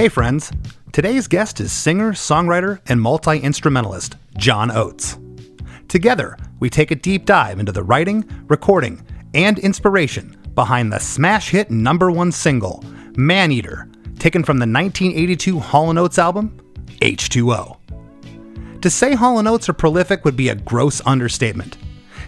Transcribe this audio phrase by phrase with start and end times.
[0.00, 0.50] Hey, friends.
[0.92, 5.18] Today's guest is singer, songwriter, and multi instrumentalist John Oates.
[5.88, 11.50] Together, we take a deep dive into the writing, recording, and inspiration behind the smash
[11.50, 12.82] hit number one single,
[13.18, 16.58] Man Eater, taken from the 1982 Hall & Oates album,
[17.02, 18.80] H2O.
[18.80, 21.76] To say Hall & Oates are prolific would be a gross understatement.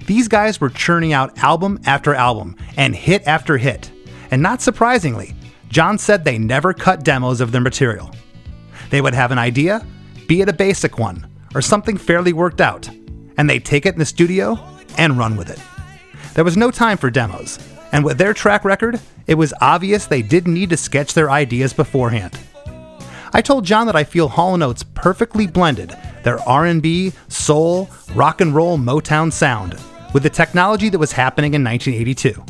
[0.05, 3.91] These guys were churning out album after album and hit after hit.
[4.31, 5.35] And not surprisingly,
[5.73, 8.11] John said they never cut demos of their material.
[8.91, 9.87] They would have an idea,
[10.29, 12.91] be it a basic one, or something fairly worked out,
[13.39, 14.59] and they'd take it in the studio
[14.99, 15.59] and run with it.
[16.35, 17.59] There was no time for demos,
[17.91, 21.73] and with their track record, it was obvious they didn't need to sketch their ideas
[21.73, 22.39] beforehand.
[23.33, 28.43] I told John that I feel Hall & Oates perfectly blended their R&B, soul, rock
[28.43, 29.81] and roll Motown sound
[30.13, 32.45] with the technology that was happening in 1982.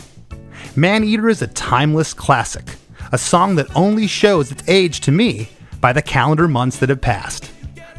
[0.74, 2.64] Maneater is a timeless classic,
[3.12, 5.48] a song that only shows its age to me
[5.80, 7.52] by the calendar months that have passed.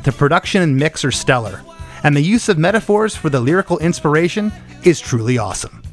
[0.03, 1.61] The production and mix are stellar,
[2.03, 4.52] and the use of metaphors for the lyrical inspiration
[4.83, 5.83] is truly awesome.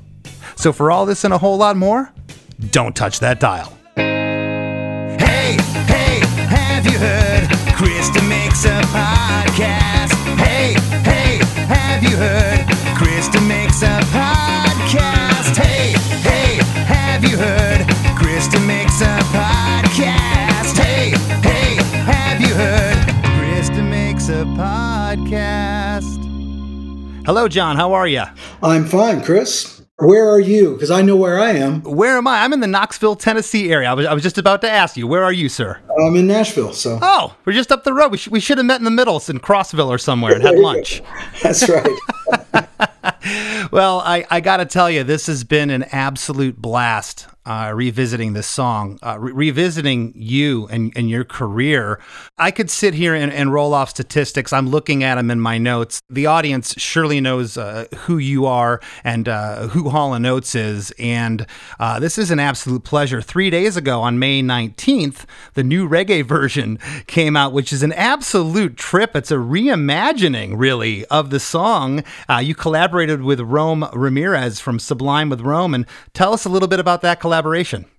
[0.57, 2.13] So, for all this and a whole lot more,
[2.71, 3.73] don't touch that dial.
[3.97, 5.57] Hey,
[5.87, 7.49] hey, have you heard?
[7.77, 10.13] Chris DeMakes a podcast.
[10.39, 10.75] Hey,
[11.05, 12.67] hey, have you heard?
[12.97, 15.57] Chris DeMakes a podcast.
[15.57, 17.70] Hey, hey, have you heard?
[19.03, 20.77] A podcast.
[20.79, 21.11] Hey,
[21.43, 22.97] hey, have you heard?
[23.39, 26.19] Chris DeMakes a podcast.
[27.25, 27.77] Hello, John.
[27.77, 28.23] How are you?
[28.63, 29.83] I'm fine, Chris.
[29.97, 30.73] Where are you?
[30.75, 31.83] Because I know where I am.
[31.83, 32.43] Where am I?
[32.43, 33.91] I'm in the Knoxville, Tennessee area.
[33.91, 35.07] I was, I was just about to ask you.
[35.07, 35.79] Where are you, sir?
[36.05, 36.73] I'm in Nashville.
[36.73, 38.13] So Oh, we're just up the road.
[38.13, 40.59] We, sh- we should have met in the middle in Crossville or somewhere and had
[40.59, 41.03] lunch.
[41.43, 41.89] that's right.
[43.71, 48.35] Well, I, I got to tell you, this has been an absolute blast uh, revisiting
[48.35, 51.99] this song, uh, re- revisiting you and, and your career.
[52.37, 54.53] I could sit here and, and roll off statistics.
[54.53, 56.03] I'm looking at them in my notes.
[56.11, 60.93] The audience surely knows uh, who you are and uh, who Hall & Oates is.
[60.99, 61.47] And
[61.79, 63.23] uh, this is an absolute pleasure.
[63.23, 65.25] Three days ago, on May 19th,
[65.55, 69.17] the new reggae version came out, which is an absolute trip.
[69.17, 72.05] It's a reimagining, really, of the song.
[72.29, 75.73] Uh, you collaborated with Rome Ramirez from Sublime with Rome.
[75.73, 77.30] And tell us a little bit about that collaboration.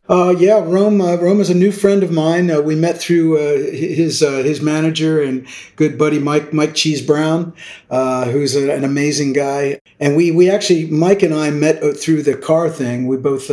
[0.10, 1.00] Uh, yeah, Rome.
[1.00, 2.52] Uh, Rome is a new friend of mine.
[2.52, 5.48] Uh, we met through uh, his uh, his manager and
[5.78, 7.54] good buddy Mike Mike Cheese Brown,
[7.90, 9.80] uh, who's a, an amazing guy.
[10.02, 13.08] And we we actually Mike and I met through the car thing.
[13.08, 13.50] We both.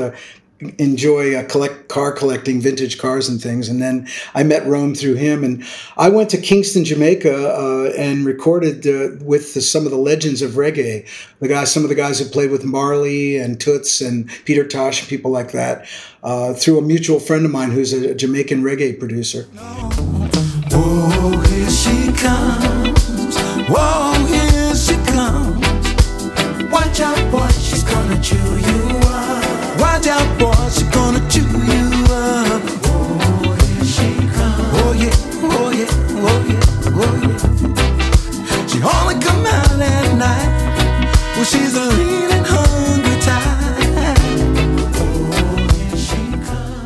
[0.78, 5.14] Enjoy uh, collect car collecting vintage cars and things and then i met rome through
[5.14, 5.62] him and
[5.96, 10.42] i went to kingston jamaica uh, and recorded uh, with the, some of the legends
[10.42, 11.06] of reggae
[11.38, 14.98] the guys some of the guys who played with marley and toots and peter tosh
[14.98, 15.86] and people like that
[16.24, 19.46] uh, through a mutual friend of mine who's a jamaican reggae producer
[20.70, 23.36] Oh, here she comes.
[23.69, 26.70] Whoa, here she comes.
[26.70, 28.88] Watch out, boy, she's gonna chew you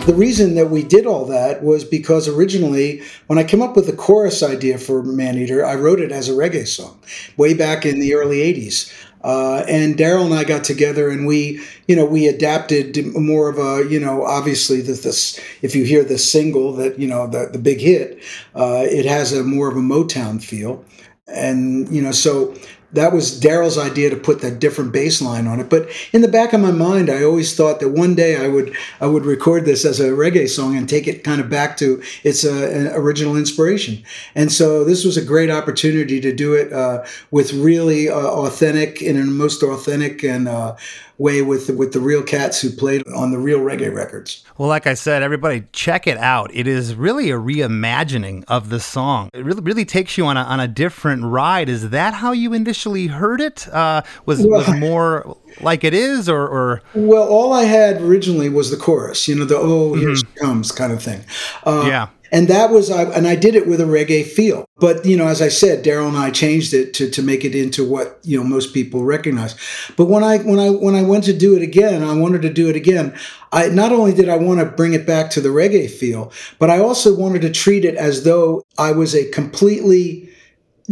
[0.07, 3.87] the reason that we did all that was because originally, when I came up with
[3.87, 6.99] the chorus idea for Maneater, I wrote it as a reggae song
[7.37, 8.93] way back in the early 80s.
[9.25, 13.59] Uh, and Daryl and I got together and we, you know, we adapted more of
[13.59, 17.49] a, you know, obviously the, this, if you hear the single that, you know, the,
[17.53, 18.23] the big hit,
[18.55, 20.85] uh, it has a more of a Motown feel.
[21.29, 22.55] And, you know, so
[22.93, 25.71] that was Daryl's idea to put that different bass line on it.
[25.71, 28.77] But in the back of my mind, I always thought that one day I would
[29.01, 32.03] I would record this as a reggae song and take it kind of back to
[32.23, 34.03] its uh, original inspiration.
[34.35, 39.01] And so this was a great opportunity to do it uh, with really uh, authentic
[39.01, 40.77] in most authentic and uh,
[41.19, 44.45] way with the, with the real cats who played on the real reggae records.
[44.59, 46.51] Well, like I said, everybody check it out.
[46.55, 49.31] It is really a reimagining of the song.
[49.33, 51.69] It really really takes you on a on a different ride.
[51.69, 53.69] Is that how you initially heard it?
[53.69, 58.49] Uh, was well, was more like it is, or, or well, all I had originally
[58.49, 59.29] was the chorus.
[59.29, 60.15] You know, the oh here mm-hmm.
[60.15, 61.25] she comes kind of thing.
[61.65, 64.65] Uh, yeah and that was I, and I did it with a reggae feel.
[64.79, 67.55] But you know, as I said, Daryl and I changed it to to make it
[67.55, 69.55] into what you know most people recognize.
[69.97, 72.53] But when I when I when I went to do it again, I wanted to
[72.53, 73.15] do it again.
[73.53, 76.71] I not only did I want to bring it back to the reggae feel, but
[76.71, 80.32] I also wanted to treat it as though I was a completely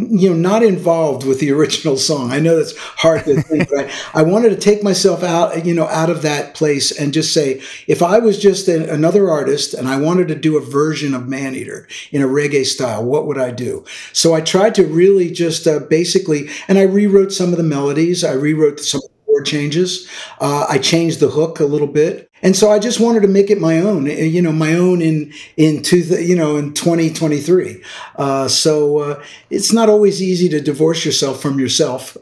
[0.09, 2.33] you know, not involved with the original song.
[2.33, 5.75] I know that's hard to think, but I, I, wanted to take myself out, you
[5.75, 9.89] know, out of that place and just say, if I was just another artist and
[9.89, 13.39] I wanted to do a version of Man Eater in a reggae style, what would
[13.39, 13.85] I do?
[14.13, 18.25] So I tried to really just uh, basically, and I rewrote some of the melodies.
[18.25, 19.01] I rewrote some
[19.31, 20.09] chord changes.
[20.41, 22.31] Uh, I changed the hook a little bit.
[22.43, 25.03] And so I just wanted to make it my own, eh, you know, my own
[25.03, 27.83] in in two, you know, in 2023.
[28.17, 32.17] Uh, so uh, it's not always easy to divorce yourself from yourself.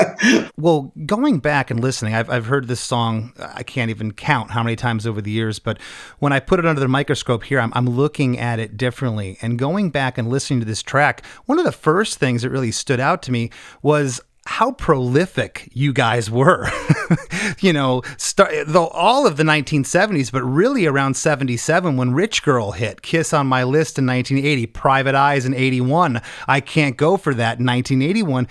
[0.56, 3.34] well, going back and listening, I've I've heard this song.
[3.38, 5.58] I can't even count how many times over the years.
[5.58, 5.78] But
[6.18, 9.36] when I put it under the microscope here, I'm I'm looking at it differently.
[9.42, 12.72] And going back and listening to this track, one of the first things that really
[12.72, 13.50] stood out to me
[13.82, 16.66] was how prolific you guys were.
[17.60, 22.72] you know, start, though all of the 1970s, but really around 77 when Rich Girl
[22.72, 27.34] hit, Kiss on My List in 1980, Private Eyes in 81, I Can't Go for
[27.34, 28.48] That in 1981.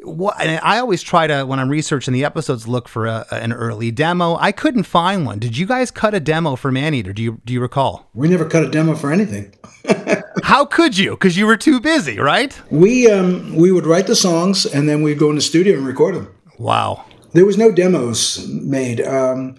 [0.00, 3.90] What, I always try to, when I'm researching the episodes, look for a, an early
[3.90, 4.36] demo.
[4.36, 5.38] I couldn't find one.
[5.38, 7.14] Did you guys cut a demo for Maneater?
[7.14, 8.10] Do you do you recall?
[8.12, 9.54] We never cut a demo for anything.
[10.42, 11.12] How could you?
[11.12, 12.58] Because you were too busy, right?
[12.70, 15.86] We um, we would write the songs and then we'd go in the studio and
[15.86, 16.34] record them.
[16.58, 17.04] Wow.
[17.32, 19.00] There was no demos made.
[19.00, 19.56] Um,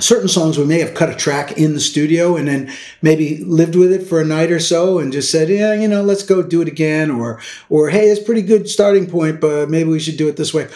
[0.00, 2.72] certain songs we may have cut a track in the studio and then
[3.02, 6.02] maybe lived with it for a night or so and just said yeah you know
[6.02, 9.90] let's go do it again or or hey it's pretty good starting point but maybe
[9.90, 10.68] we should do it this way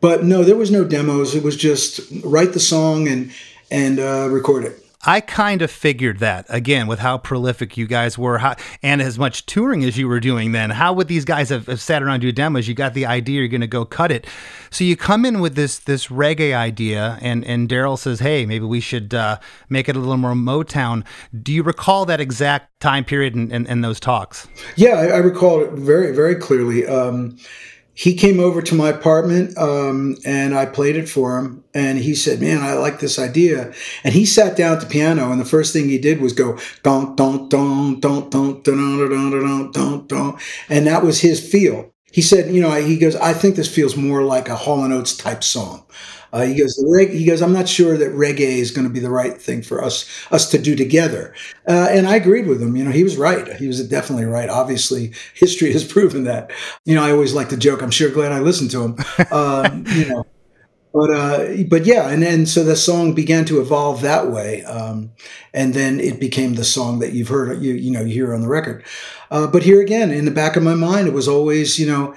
[0.00, 3.30] but no there was no demos it was just write the song and
[3.70, 8.18] and uh, record it I kind of figured that again with how prolific you guys
[8.18, 10.68] were, how, and as much touring as you were doing then.
[10.70, 12.68] How would these guys have, have sat around do demos?
[12.68, 14.26] You got the idea, you're going to go cut it.
[14.68, 18.66] So you come in with this this reggae idea, and and Daryl says, "Hey, maybe
[18.66, 19.38] we should uh,
[19.70, 21.04] make it a little more Motown."
[21.42, 24.48] Do you recall that exact time period and, those talks?
[24.76, 26.86] Yeah, I, I, recall it very very clearly.
[26.86, 27.38] Um,
[28.00, 31.62] he came over to my apartment um, and I played it for him.
[31.74, 33.74] And he said, Man, I like this idea.
[34.02, 36.58] And he sat down at the piano, and the first thing he did was go,
[36.82, 40.38] don, don, don, don, don, don, don, don, don, don.
[40.70, 41.92] And that was his feel.
[42.10, 44.94] He said, You know, he goes, I think this feels more like a Hall and
[44.94, 45.84] Oates type song.
[46.32, 49.00] Uh, he goes, reg- he goes, I'm not sure that reggae is going to be
[49.00, 51.34] the right thing for us us to do together.
[51.68, 52.76] Uh, and I agreed with him.
[52.76, 53.52] You know, he was right.
[53.56, 54.48] He was definitely right.
[54.48, 56.50] Obviously, history has proven that.
[56.84, 57.82] You know, I always like to joke.
[57.82, 58.96] I'm sure glad I listened to him.
[59.32, 60.26] Um, you know.
[60.92, 65.12] But uh, but yeah, and then so the song began to evolve that way, um,
[65.54, 68.40] and then it became the song that you've heard you you know you hear on
[68.40, 68.84] the record.
[69.30, 72.16] Uh, but here again, in the back of my mind, it was always you know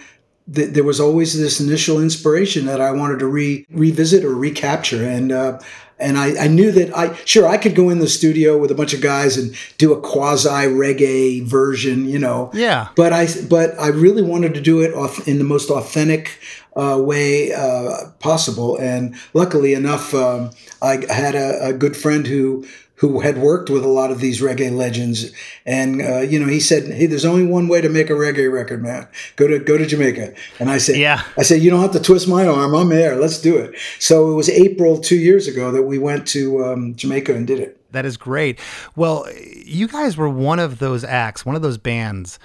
[0.51, 5.03] th- there was always this initial inspiration that I wanted to re- revisit or recapture.
[5.03, 5.59] And, uh,
[5.99, 8.75] and I, I, knew that I sure I could go in the studio with a
[8.75, 12.51] bunch of guys and do a quasi reggae version, you know.
[12.53, 12.89] Yeah.
[12.95, 14.91] But I but I really wanted to do it
[15.27, 16.39] in the most authentic
[16.75, 18.77] uh, way uh, possible.
[18.77, 22.65] And luckily enough, um, I had a, a, good friend who
[23.03, 25.33] who had worked with a lot of these reggae legends,
[25.65, 28.49] and uh, you know, he said, "Hey, there's only one way to make a reggae
[28.49, 29.09] record, man.
[29.35, 31.99] Go to go to Jamaica." And I said, "Yeah." I said, "You don't have to
[31.99, 32.73] twist my arm.
[32.73, 33.17] I'm there.
[33.17, 36.95] Let's do it." So it was April two years ago that we went to um,
[36.95, 37.77] Jamaica and did it.
[37.91, 38.57] That is great.
[38.95, 42.39] Well, you guys were one of those acts, one of those bands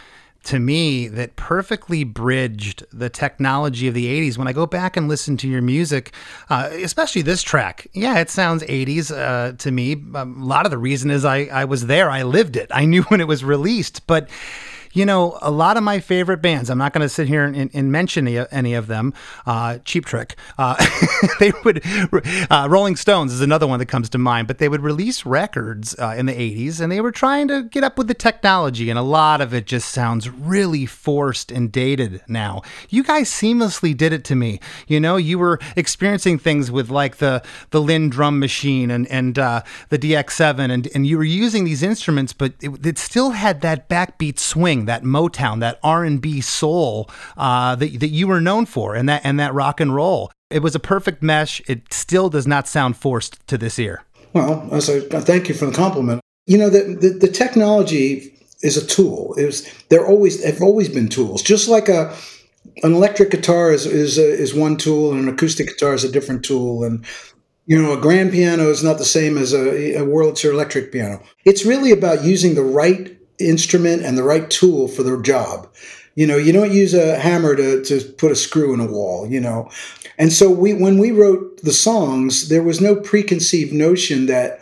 [0.45, 4.39] to me that perfectly bridged the technology of the 80s.
[4.39, 6.13] When I go back and listen to your music,
[6.49, 9.93] uh, especially this track, yeah, it sounds 80s uh, to me.
[10.15, 12.85] Um, a lot of the reason is I, I was there, I lived it, I
[12.85, 14.07] knew when it was released.
[14.07, 14.29] But
[14.93, 17.71] you know, a lot of my favorite bands, I'm not going to sit here and,
[17.75, 19.15] and, mention any, of them,
[19.47, 20.77] uh, Cheap Trick, uh,
[21.41, 21.83] they would,
[22.51, 25.99] uh, Rolling Stones is another one that comes to mind, but they would release records
[25.99, 28.99] uh, in the 80s and they were trying to get up with the technology, and
[28.99, 32.63] a lot of it just sounds really forced and dated now.
[32.89, 34.61] You guys seamlessly did it to me.
[34.87, 39.39] You know, you were experiencing things with like the, the Linn drum machine and, and
[39.39, 43.61] uh, the DX7, and, and you were using these instruments, but it, it still had
[43.63, 48.95] that backbeat swing, that Motown, that R&B soul uh, that, that you were known for,
[48.95, 50.31] and that, and that rock and roll.
[50.51, 51.61] It was a perfect mesh.
[51.67, 54.05] It still does not sound forced to this ear.
[54.33, 56.21] Well, I, thank you for the compliment.
[56.47, 59.35] You know, the, the, the technology is a tool.
[59.37, 61.43] It was, they're always, have always been tools.
[61.43, 62.15] Just like a,
[62.83, 66.45] an electric guitar is, is, is one tool and an acoustic guitar is a different
[66.45, 66.85] tool.
[66.85, 67.05] And,
[67.67, 71.23] you know, a grand piano is not the same as a, a Wurlitzer electric piano.
[71.45, 75.69] It's really about using the right instrument and the right tool for the job.
[76.15, 79.27] You know, you don't use a hammer to, to put a screw in a wall,
[79.29, 79.71] you know.
[80.19, 84.61] And so we when we wrote the songs, there was no preconceived notion that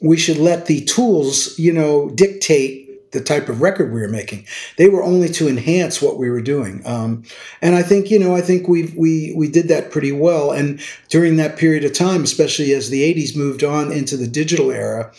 [0.00, 4.46] we should let the tools, you know, dictate the type of record we were making.
[4.76, 6.82] They were only to enhance what we were doing.
[6.86, 7.24] Um,
[7.60, 10.50] and I think, you know, I think we we we did that pretty well.
[10.50, 14.70] And during that period of time, especially as the 80s moved on into the digital
[14.70, 15.12] era,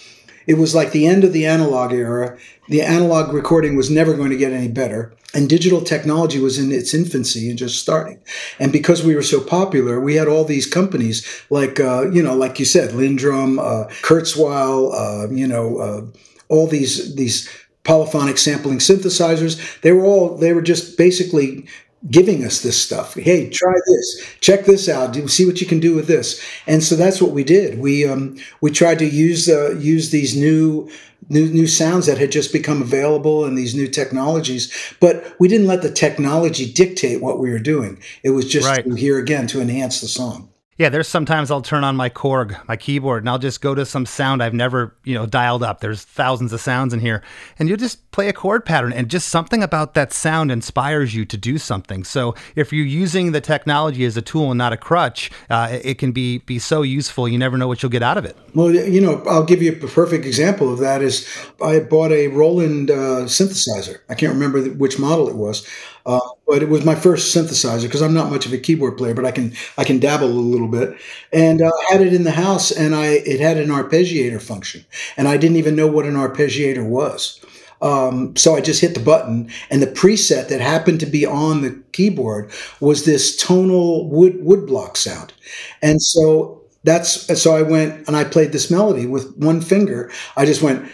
[0.47, 2.37] it was like the end of the analog era.
[2.67, 5.13] The analog recording was never going to get any better.
[5.33, 8.19] And digital technology was in its infancy and just starting.
[8.59, 12.35] And because we were so popular, we had all these companies like, uh, you know,
[12.35, 16.01] like you said, LinnDrum, uh, Kurzweil, uh, you know, uh,
[16.49, 17.49] all these these
[17.83, 19.81] polyphonic sampling synthesizers.
[19.81, 21.67] They were all they were just basically
[22.09, 23.13] giving us this stuff.
[23.15, 24.25] Hey, try this.
[24.41, 25.13] Check this out.
[25.13, 26.41] Do see what you can do with this.
[26.67, 27.79] And so that's what we did.
[27.79, 30.89] We um, we tried to use uh, use these new
[31.29, 35.67] new new sounds that had just become available and these new technologies, but we didn't
[35.67, 38.01] let the technology dictate what we were doing.
[38.23, 38.85] It was just right.
[38.97, 40.52] here again to enhance the song.
[40.77, 43.85] Yeah, there's sometimes I'll turn on my Korg, my keyboard, and I'll just go to
[43.85, 45.81] some sound I've never, you know, dialed up.
[45.81, 47.21] There's thousands of sounds in here,
[47.59, 51.25] and you'll just play a chord pattern, and just something about that sound inspires you
[51.25, 52.03] to do something.
[52.03, 55.99] So if you're using the technology as a tool and not a crutch, uh, it
[55.99, 57.27] can be be so useful.
[57.27, 58.35] You never know what you'll get out of it.
[58.55, 61.03] Well, you know, I'll give you a perfect example of that.
[61.03, 61.27] Is
[61.61, 63.99] I bought a Roland uh, synthesizer.
[64.09, 65.67] I can't remember which model it was.
[66.05, 69.13] Uh, but it was my first synthesizer because I'm not much of a keyboard player,
[69.13, 70.97] but I can I can dabble a little bit.
[71.31, 75.27] And uh, had it in the house, and I it had an arpeggiator function, and
[75.29, 77.39] I didn't even know what an arpeggiator was.
[77.81, 81.61] Um, so I just hit the button, and the preset that happened to be on
[81.61, 85.33] the keyboard was this tonal wood woodblock sound,
[85.81, 90.11] and so that's so I went and I played this melody with one finger.
[90.35, 90.89] I just went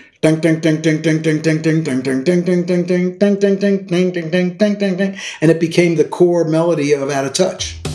[5.42, 7.89] and it became the core melody of Out of Touch.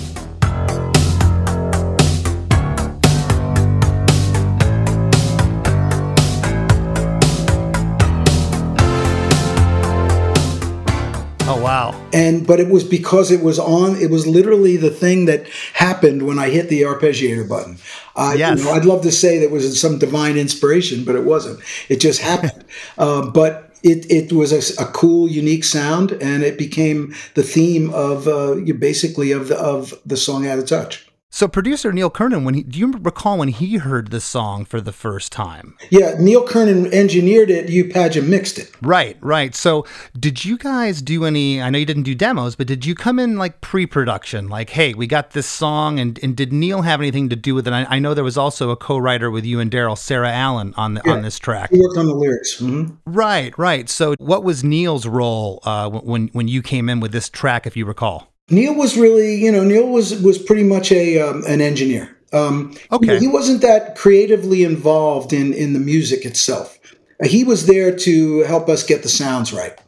[11.47, 11.95] Oh wow.
[12.15, 16.27] And but it was because it was on it was literally the thing that happened
[16.27, 17.77] when I hit the arpeggiator button.
[18.17, 18.59] Uh, yes.
[18.59, 21.61] You know, I'd love to say that was some divine inspiration, but it wasn't.
[21.91, 22.65] It just happened.
[22.97, 27.91] uh, but it, it was a, a, cool, unique sound, and it became the theme
[27.91, 32.45] of uh, basically of the, of the song "Out of Touch." So producer Neil Kernon,
[32.45, 35.77] when he, do you recall when he heard the song for the first time?
[35.91, 37.69] Yeah, Neil Kernon engineered it.
[37.69, 38.71] Hugh Padgham mixed it.
[38.81, 39.53] Right, right.
[39.53, 39.85] So
[40.17, 41.61] did you guys do any?
[41.61, 44.49] I know you didn't do demos, but did you come in like pre-production?
[44.49, 47.67] Like, hey, we got this song, and, and did Neil have anything to do with
[47.67, 47.73] it?
[47.73, 50.95] I, I know there was also a co-writer with you and Daryl, Sara Allen, on
[50.95, 51.73] the, yeah, on this track.
[51.73, 52.61] He worked on the lyrics.
[52.61, 52.95] Mm-hmm.
[53.13, 53.91] Right, right.
[53.91, 57.77] So what was Neil's role uh, when when you came in with this track, if
[57.77, 58.31] you recall?
[58.51, 62.17] Neil was really, you know, Neil was was pretty much a um, an engineer.
[62.33, 66.79] Um, okay, he wasn't that creatively involved in in the music itself.
[67.23, 69.79] He was there to help us get the sounds right,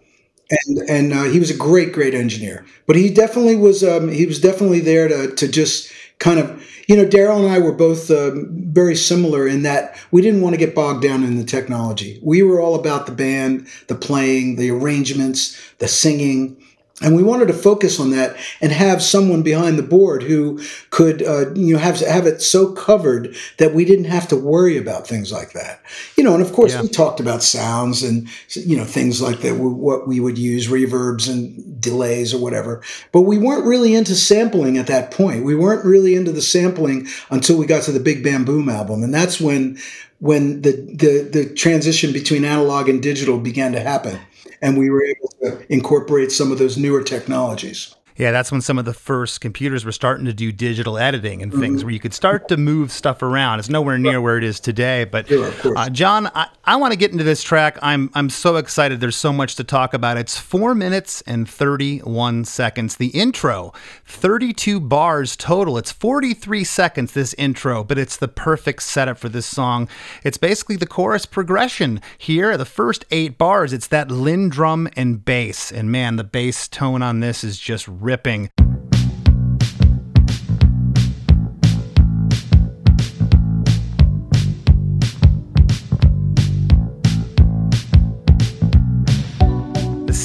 [0.51, 2.65] and and uh, he was a great great engineer.
[2.87, 6.97] But he definitely was um, he was definitely there to to just kind of you
[6.97, 10.59] know Daryl and I were both um, very similar in that we didn't want to
[10.59, 12.21] get bogged down in the technology.
[12.23, 16.57] We were all about the band, the playing, the arrangements, the singing
[17.03, 20.61] and we wanted to focus on that and have someone behind the board who
[20.91, 24.77] could uh, you know have have it so covered that we didn't have to worry
[24.77, 25.81] about things like that
[26.17, 26.83] you know and of course yeah.
[26.83, 31.31] we talked about sounds and you know things like that what we would use reverbs
[31.31, 32.83] and delays or whatever.
[33.13, 35.45] But we weren't really into sampling at that point.
[35.45, 39.03] We weren't really into the sampling until we got to the Big Bam Boom album,
[39.03, 39.79] and that's when
[40.19, 44.19] when the the the transition between analog and digital began to happen,
[44.67, 47.96] and we were able to incorporate some of those newer technologies.
[48.17, 51.53] Yeah, that's when some of the first computers were starting to do digital editing and
[51.53, 51.87] things Mm-hmm.
[51.87, 53.59] where you could start to move stuff around.
[53.59, 55.05] It's nowhere near where it is today.
[55.05, 55.63] But course.
[55.65, 57.79] uh, John, I, I want to get into this track.
[57.83, 59.01] I'm I'm so excited.
[59.01, 60.17] There's so much to talk about.
[60.17, 62.97] It's four minutes and 31 seconds.
[62.97, 63.73] The intro,
[64.05, 65.77] 32 bars total.
[65.77, 69.89] It's 43 seconds this intro, but it's the perfect setup for this song.
[70.25, 72.57] It's basically the chorus progression here.
[72.57, 77.03] The first eight bars, it's that Linn drum and bass, and man, the bass tone
[77.03, 78.49] on this is just ripping.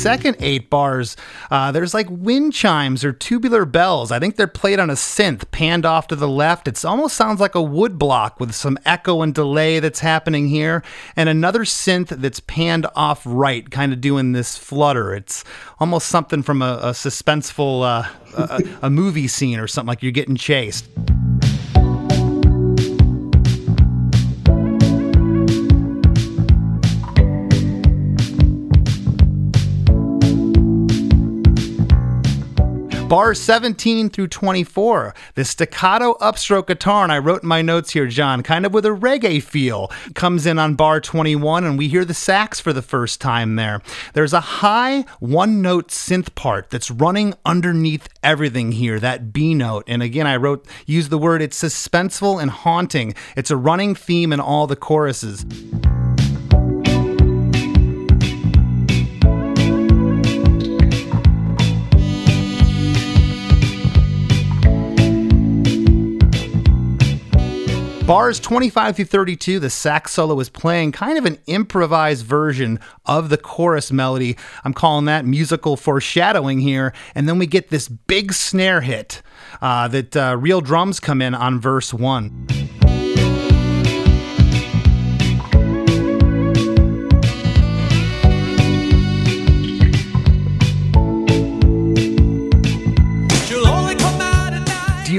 [0.02, 1.16] Second eight bars,
[1.50, 4.12] uh, there's like wind chimes or tubular bells.
[4.12, 6.68] I think they're played on a synth, panned off to the left.
[6.68, 10.84] It almost sounds like a wood block with some echo and delay that's happening here,
[11.16, 15.14] and another synth that's panned off right, kind of doing this flutter.
[15.14, 15.44] It's
[15.80, 20.12] almost something from a, a suspenseful uh, a, a movie scene or something like you're
[20.12, 20.88] getting chased.
[33.12, 38.08] Bars 17 through 24, the staccato upstroke guitar, and I wrote in my notes here,
[38.08, 42.06] John, kind of with a reggae feel, comes in on bar 21, and we hear
[42.06, 43.82] the sax for the first time there.
[44.14, 49.84] There's a high one note synth part that's running underneath everything here, that B note.
[49.88, 53.14] And again, I wrote, use the word, it's suspenseful and haunting.
[53.36, 55.46] It's a running theme in all the choruses.
[68.08, 73.30] Bars 25 through 32, the sax solo is playing kind of an improvised version of
[73.30, 74.36] the chorus melody.
[74.66, 76.94] I'm calling that musical foreshadowing here.
[77.14, 79.22] And then we get this big snare hit
[79.62, 82.81] uh, that uh, real drums come in on verse 1.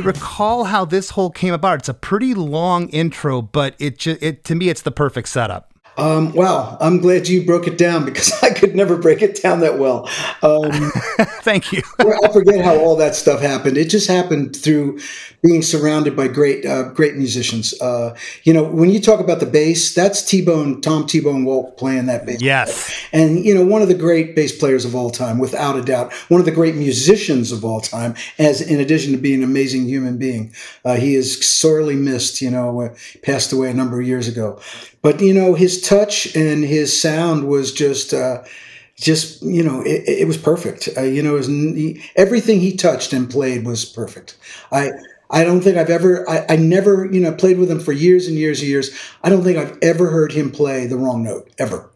[0.03, 1.79] You recall how this whole came about?
[1.81, 5.72] It's a pretty long intro, but it, ju- it to me, it's the perfect setup.
[5.97, 9.61] Um, wow, I'm glad you broke it down because I could never break it down
[9.61, 10.09] that well.
[10.43, 10.71] Um,
[11.43, 11.83] Thank you.
[11.99, 13.77] I forget how all that stuff happened.
[13.77, 15.01] It just happened through
[15.43, 17.79] being surrounded by great, uh, great musicians.
[17.81, 21.45] Uh, you know, when you talk about the bass, that's T Bone, Tom T Bone
[21.45, 22.41] Wolk playing that bass.
[22.41, 23.07] yes.
[23.13, 26.13] And you know, one of the great bass players of all time, without a doubt,
[26.29, 28.15] one of the great musicians of all time.
[28.39, 32.41] As in addition to being an amazing human being, uh, he is sorely missed.
[32.41, 34.61] You know, passed away a number of years ago.
[35.03, 38.15] But you know, his touch and his sound was just.
[38.15, 38.45] Uh,
[38.97, 40.89] just you know, it, it was perfect.
[40.97, 44.37] Uh, you know, was, he, everything he touched and played was perfect.
[44.71, 44.91] I
[45.31, 48.29] I don't think I've ever I, I never you know played with him for years
[48.29, 48.91] and years and years.
[49.25, 51.91] I don't think I've ever heard him play the wrong note ever.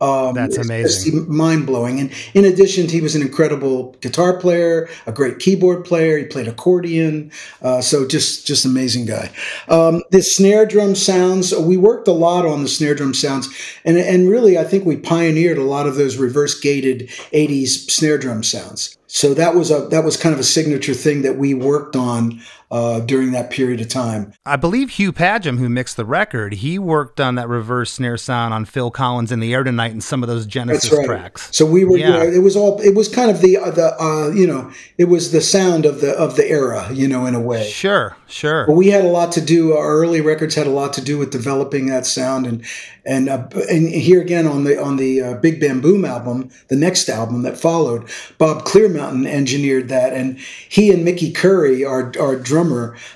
[0.00, 1.34] Um, That's amazing.
[1.34, 2.00] mind blowing.
[2.00, 6.18] And in addition, he was an incredible guitar player, a great keyboard player.
[6.18, 7.32] He played accordion,
[7.62, 9.30] uh, so just just amazing guy.
[9.68, 11.54] Um, the snare drum sounds.
[11.56, 13.48] We worked a lot on the snare drum sounds,
[13.84, 18.18] and and really, I think we pioneered a lot of those reverse gated '80s snare
[18.18, 18.96] drum sounds.
[19.06, 22.42] So that was a that was kind of a signature thing that we worked on
[22.76, 24.32] uh, during that period of time.
[24.44, 28.52] I believe Hugh Padgham, who mixed the record, he worked on that reverse snare sound
[28.52, 31.06] on Phil Collins in the Air Tonight and some of those Genesis right.
[31.06, 31.48] tracks.
[31.56, 32.06] So we were, Yeah.
[32.06, 34.70] you know, it was all, it was kind of the, uh, the, uh, you know,
[34.98, 37.64] it was the sound of the of the era, you know, in a way.
[37.68, 38.66] Sure, sure.
[38.66, 39.72] But we had a lot to do.
[39.72, 42.64] Our early records had a lot to do with developing that sound, and
[43.04, 46.76] and uh, and here again on the on the uh, Big Bam Boom album, the
[46.76, 48.08] next album that followed,
[48.38, 52.65] Bob Clearmountain engineered that, and he and Mickey Curry, our our drummer,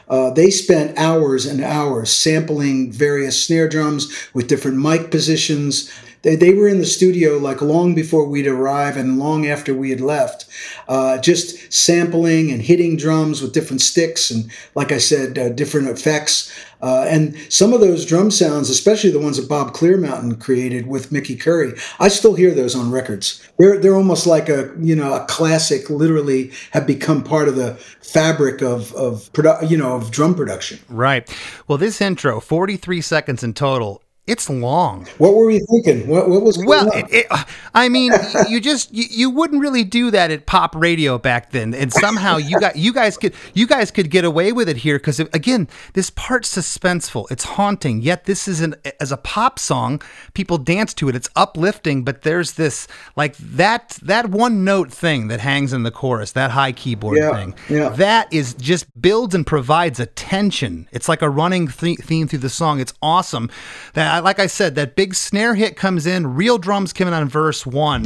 [0.09, 5.91] uh, they spent hours and hours sampling various snare drums with different mic positions.
[6.22, 9.90] They, they were in the studio like long before we'd arrive and long after we
[9.90, 10.46] had left,
[10.88, 15.88] uh, just sampling and hitting drums with different sticks and, like I said, uh, different
[15.88, 16.52] effects.
[16.83, 21.12] Uh, and some of those drum sounds, especially the ones that Bob Clearmountain created with
[21.12, 23.46] Mickey Curry, I still hear those on records.
[23.59, 25.90] They're they're almost like a you know a classic.
[25.90, 30.78] Literally, have become part of the fabric of of produ- you know of drum production.
[30.88, 31.28] Right.
[31.68, 35.07] Well, this intro, 43 seconds in total, it's long.
[35.19, 36.09] What were we thinking?
[36.09, 36.99] What, what was going Well, on?
[36.99, 38.12] it, it, uh, I mean,
[38.49, 42.37] you just you, you wouldn't really do that at pop radio back then, and somehow
[42.37, 45.69] you got you guys could you guys could get away with it here because again,
[45.95, 48.01] this part's suspenseful, it's haunting.
[48.03, 50.01] Yet this is an as a pop song,
[50.35, 51.14] people dance to it.
[51.16, 55.90] It's uplifting, but there's this like that that one note thing that hangs in the
[55.90, 57.55] chorus, that high keyboard Yeah, thing.
[57.69, 57.88] yeah.
[57.90, 60.88] That is just builds and provides a tension.
[60.93, 62.81] It's like a running th- theme through the song.
[62.81, 63.51] It's awesome.
[63.95, 67.64] That like I said, that big snare hit comes in, real drums coming on verse
[67.66, 68.04] one.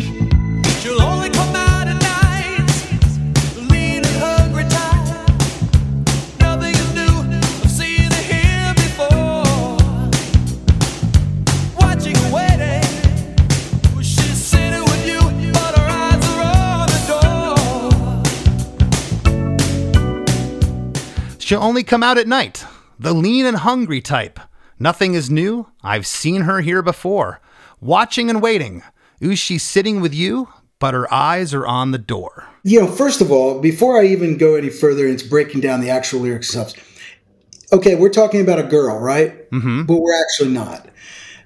[0.80, 2.66] She'll only come out at night,
[3.70, 5.28] lean and hungry tired.
[6.40, 7.22] Nothing is new,
[7.62, 9.76] I've seen it here before.
[11.78, 12.82] Watching and waiting,
[14.02, 15.20] she's sitting with you,
[15.52, 17.00] but her eyes are on the
[21.28, 21.38] door.
[21.38, 22.64] She'll only come out at night.
[22.98, 24.38] The lean and hungry type.
[24.78, 25.68] Nothing is new.
[25.82, 27.40] I've seen her here before.
[27.80, 28.82] Watching and waiting.
[29.22, 32.46] Ooh, she's sitting with you, but her eyes are on the door.
[32.64, 35.90] you know, first of all, before I even go any further into breaking down the
[35.90, 36.84] actual lyrics and stuff,
[37.72, 39.50] okay, we're talking about a girl, right?
[39.50, 39.84] Mm-hmm.
[39.84, 40.88] But we're actually not.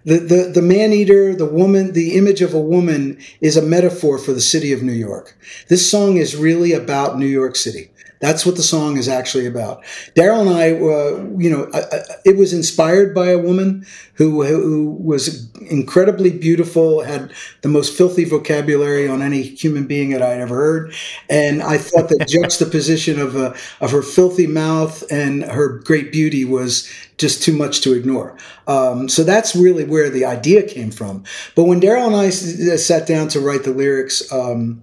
[0.04, 4.18] The, the, the man eater, the woman, the image of a woman is a metaphor
[4.18, 5.36] for the city of New York.
[5.68, 7.90] This song is really about New York City.
[8.20, 9.84] That's what the song is actually about.
[10.16, 14.42] Daryl and I, uh, you know, I, I, it was inspired by a woman who,
[14.44, 20.40] who was incredibly beautiful, had the most filthy vocabulary on any human being that I'd
[20.40, 20.94] ever heard,
[21.30, 26.44] and I thought the juxtaposition of uh, of her filthy mouth and her great beauty
[26.44, 28.36] was just too much to ignore.
[28.66, 31.24] Um, so that's really where the idea came from.
[31.54, 34.30] But when Daryl and I s- sat down to write the lyrics.
[34.32, 34.82] Um,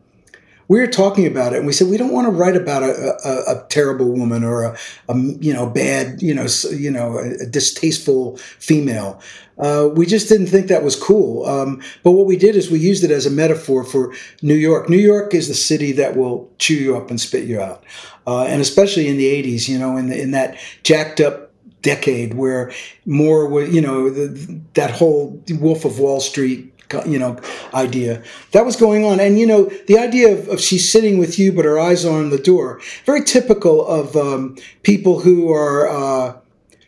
[0.67, 3.17] we were talking about it and we said we don't want to write about a,
[3.23, 4.77] a, a terrible woman or a,
[5.09, 9.21] a you know bad you know you know a, distasteful female.
[9.57, 11.45] Uh, we just didn't think that was cool.
[11.45, 14.89] Um, but what we did is we used it as a metaphor for new york.
[14.89, 17.83] New york is the city that will chew you up and spit you out.
[18.27, 21.51] Uh, and especially in the 80s you know in, the, in that jacked up
[21.85, 22.71] decade where
[23.05, 24.09] more was you know
[24.73, 26.73] that whole wolf of wall street
[27.05, 27.39] you know
[27.73, 28.23] idea.
[28.51, 29.19] That was going on.
[29.19, 32.19] And you know the idea of, of she's sitting with you but her eyes are
[32.19, 32.81] on the door.
[33.05, 36.37] Very typical of um, people who are uh,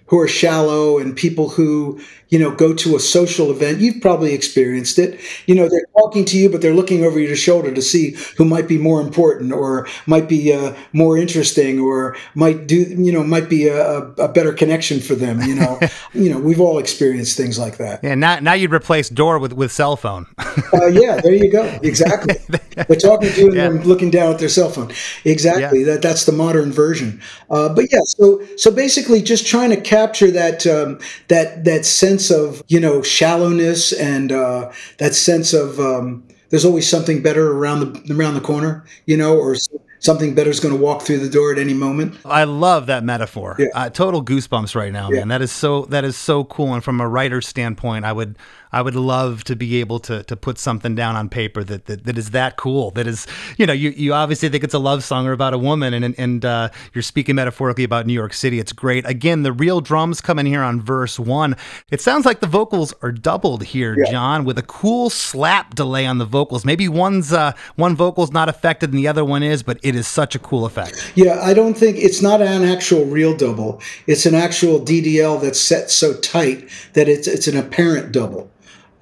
[0.08, 4.34] who are shallow and people who you know go to a social event you've probably
[4.34, 7.82] experienced it you know they're talking to you but they're looking over your shoulder to
[7.82, 12.76] see who might be more important or might be uh, more interesting or might do
[12.76, 15.80] you know might be a, a better connection for them you know
[16.14, 19.54] you know we've all experienced things like that Yeah, now now you'd replace door with
[19.54, 20.26] with cell phone.
[20.74, 21.64] uh, yeah, there you go.
[21.84, 22.36] Exactly.
[22.88, 23.70] They're talking to you and Yeah.
[23.70, 24.92] they're looking down at their cell phone.
[25.26, 25.80] Exactly.
[25.80, 25.94] Yeah.
[25.94, 27.20] That that's the modern version.
[27.50, 32.17] Uh, but yeah, so so basically, just trying to capture that um, that that sense
[32.32, 37.80] of you know shallowness and uh, that sense of um, there's always something better around
[37.82, 39.56] the around the corner, you know, or
[40.00, 42.16] something better is going to walk through the door at any moment.
[42.24, 43.56] I love that metaphor.
[43.60, 43.66] Yeah.
[43.74, 45.20] Uh, total goosebumps right now, Yeah.
[45.20, 45.28] man.
[45.30, 46.74] That is so that is so cool.
[46.74, 48.38] And from a writer's standpoint, I would
[48.72, 52.06] I would love to be able to to put something down on paper that that,
[52.06, 52.92] that is that cool.
[52.92, 53.28] That is
[53.58, 56.16] you know you, you obviously think it's a love song or about a woman, and
[56.18, 58.60] and, uh, you're speaking metaphorically about New York City.
[58.60, 59.06] It's great.
[59.08, 61.56] Again, the real drums come in here on verse one.
[61.92, 64.12] It sounds like the vocals are doubled here, Yeah.
[64.12, 66.66] John, with a cool slap delay on the vocals.
[66.66, 70.08] Maybe one's uh, one vocal's not affected and the other one is, but it is
[70.08, 71.12] such a cool effect.
[71.16, 73.82] Yeah, I don't think it's not an actual real double.
[74.06, 78.50] It's an actual DDL that's set so tight that it's it's an apparent double.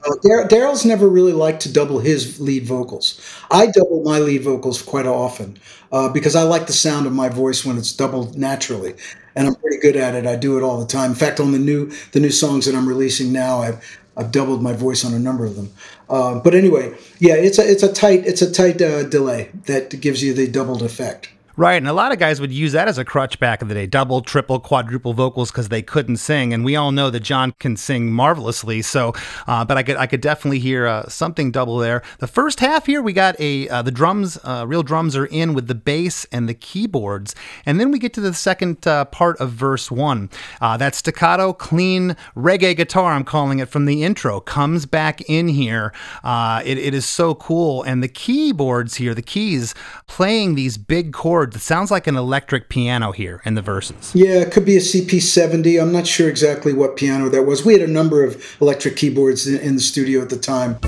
[0.05, 3.19] Daryl's never really liked to double his lead vocals.
[3.49, 5.57] I double my lead vocals quite often
[5.91, 8.95] uh, because I like the sound of my voice when it's doubled naturally,
[9.35, 10.25] and I'm pretty good at it.
[10.27, 11.11] I do it all the time.
[11.11, 14.61] In fact, on the new the new songs that I'm releasing now, I've I've doubled
[14.61, 15.71] my voice on a number of them.
[16.09, 19.99] Uh, but anyway, yeah, it's a it's a tight it's a tight uh, delay that
[20.01, 21.29] gives you the doubled effect.
[21.57, 23.73] Right, and a lot of guys would use that as a crutch back in the
[23.73, 27.53] day, double, triple, quadruple vocals because they couldn't sing, and we all know that John
[27.59, 28.81] can sing marvelously.
[28.81, 29.13] So,
[29.47, 32.03] uh, but I could I could definitely hear uh, something double there.
[32.19, 35.53] The first half here, we got a uh, the drums, uh, real drums are in
[35.53, 39.37] with the bass and the keyboards, and then we get to the second uh, part
[39.39, 40.29] of verse one.
[40.59, 45.47] Uh, that staccato, clean reggae guitar, I'm calling it from the intro, comes back in
[45.47, 45.93] here.
[46.25, 49.73] It, it is so cool, and the keyboards here, the keys
[50.05, 51.44] playing these big chords.
[51.53, 54.11] It sounds like an electric piano here in the verses.
[54.15, 55.81] Yeah, it could be a CP70.
[55.81, 57.65] I'm not sure exactly what piano that was.
[57.65, 60.79] We had a number of electric keyboards in, in the studio at the time.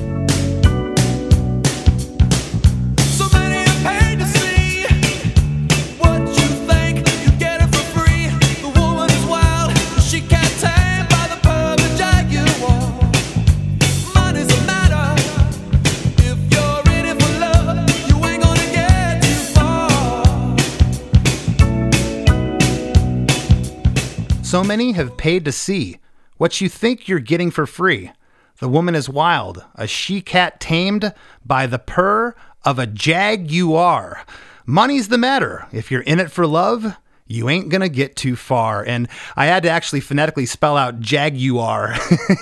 [24.47, 25.99] So many have paid to see
[26.37, 28.13] what you think you're getting for free.
[28.61, 31.13] The woman is wild, a she cat tamed
[31.45, 32.33] by the purr
[32.63, 34.23] of a jaguar.
[34.65, 35.67] Money's the matter.
[35.73, 36.95] If you're in it for love,
[37.27, 38.83] you ain't gonna get too far.
[38.83, 41.95] And I had to actually phonetically spell out Jaguar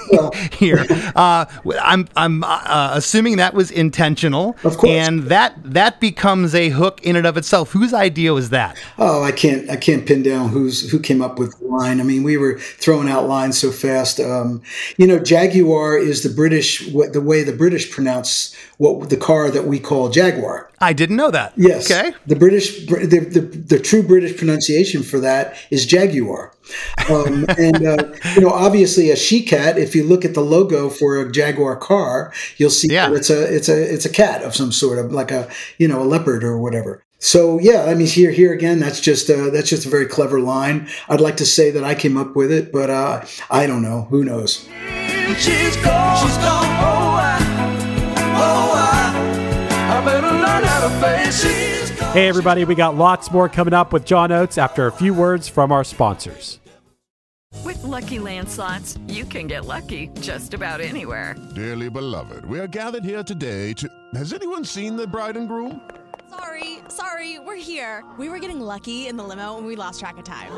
[0.51, 0.85] here.
[1.15, 1.45] Uh,
[1.81, 4.91] I'm I'm uh, assuming that was intentional, Of course.
[4.91, 7.71] and that that becomes a hook in and of itself.
[7.71, 8.77] Whose idea was that?
[8.97, 11.99] Oh, I can't I can't pin down who's who came up with the line.
[11.99, 14.19] I mean, we were throwing out lines so fast.
[14.19, 14.61] Um,
[14.97, 19.49] you know, Jaguar is the British what the way the British pronounce what the car
[19.49, 20.69] that we call Jaguar.
[20.81, 21.53] I didn't know that.
[21.55, 21.89] Yes.
[21.89, 22.13] Okay.
[22.27, 26.51] The British, the, the, the true British pronunciation for that is Jaguar.
[27.09, 30.89] Um, and, uh, you know, obviously a she cat, if you look at the logo
[30.89, 33.13] for a Jaguar car, you'll see Yeah.
[33.13, 36.01] it's a, it's a, it's a cat of some sort of like a, you know,
[36.01, 37.03] a leopard or whatever.
[37.19, 40.39] So yeah, I mean, here, here again, that's just, uh, that's just a very clever
[40.39, 40.87] line.
[41.07, 44.07] I'd like to say that I came up with it, but, uh, I don't know.
[44.09, 44.67] Who knows?
[45.37, 46.17] She's gone.
[46.27, 46.65] She's gone.
[46.65, 47.37] Oh, I,
[48.37, 51.74] oh, I, I
[52.15, 52.65] better learn how to face it.
[52.65, 52.65] She's gone.
[52.65, 55.47] Hey, everybody, we got lots more coming up with John Oates after a few words
[55.47, 56.59] from our sponsors.
[57.63, 61.35] With Lucky Land slots, you can get lucky just about anywhere.
[61.55, 63.89] Dearly beloved, we are gathered here today to.
[64.13, 65.81] Has anyone seen the bride and groom?
[66.29, 68.03] Sorry, sorry, we're here.
[68.19, 70.51] We were getting lucky in the limo and we lost track of time.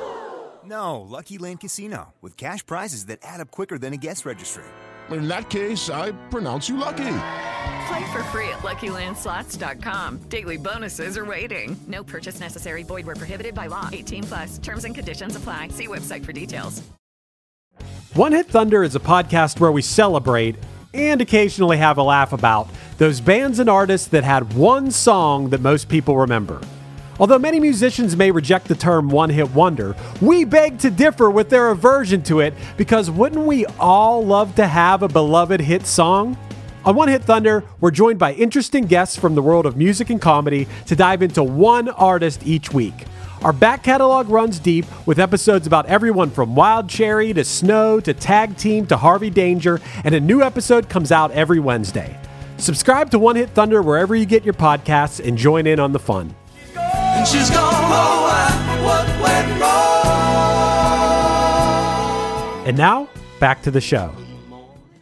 [0.65, 4.63] No, Lucky Land Casino, with cash prizes that add up quicker than a guest registry.
[5.11, 7.19] In that case, I pronounce you lucky.
[7.87, 10.17] Play for free at LuckyLandSlots.com.
[10.29, 11.77] Daily bonuses are waiting.
[11.87, 12.83] No purchase necessary.
[12.83, 13.89] Void where prohibited by law.
[13.91, 14.57] 18 plus.
[14.57, 15.69] Terms and conditions apply.
[15.69, 16.81] See website for details.
[18.13, 20.55] One Hit Thunder is a podcast where we celebrate
[20.93, 22.67] and occasionally have a laugh about
[22.97, 26.59] those bands and artists that had one song that most people remember.
[27.19, 31.49] Although many musicians may reject the term one hit wonder, we beg to differ with
[31.49, 36.37] their aversion to it because wouldn't we all love to have a beloved hit song?
[36.85, 40.21] On One Hit Thunder, we're joined by interesting guests from the world of music and
[40.21, 42.93] comedy to dive into one artist each week.
[43.43, 48.13] Our back catalog runs deep with episodes about everyone from Wild Cherry to Snow to
[48.13, 52.17] Tag Team to Harvey Danger, and a new episode comes out every Wednesday.
[52.57, 55.99] Subscribe to One Hit Thunder wherever you get your podcasts and join in on the
[55.99, 56.33] fun.
[57.27, 57.73] And she's gone.
[57.73, 58.49] Oh, I,
[58.85, 59.59] what went
[62.57, 62.67] wrong?
[62.67, 63.09] And now,
[63.41, 64.15] back to the show.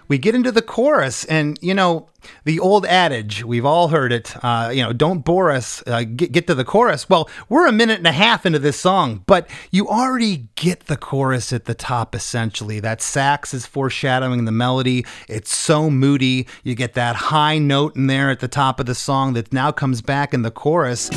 [0.07, 2.09] we get into the chorus and you know
[2.43, 6.31] the old adage we've all heard it uh, you know don't bore us uh, get,
[6.31, 9.49] get to the chorus well we're a minute and a half into this song but
[9.71, 15.03] you already get the chorus at the top essentially that sax is foreshadowing the melody
[15.27, 18.95] it's so moody you get that high note in there at the top of the
[18.95, 21.09] song that now comes back in the chorus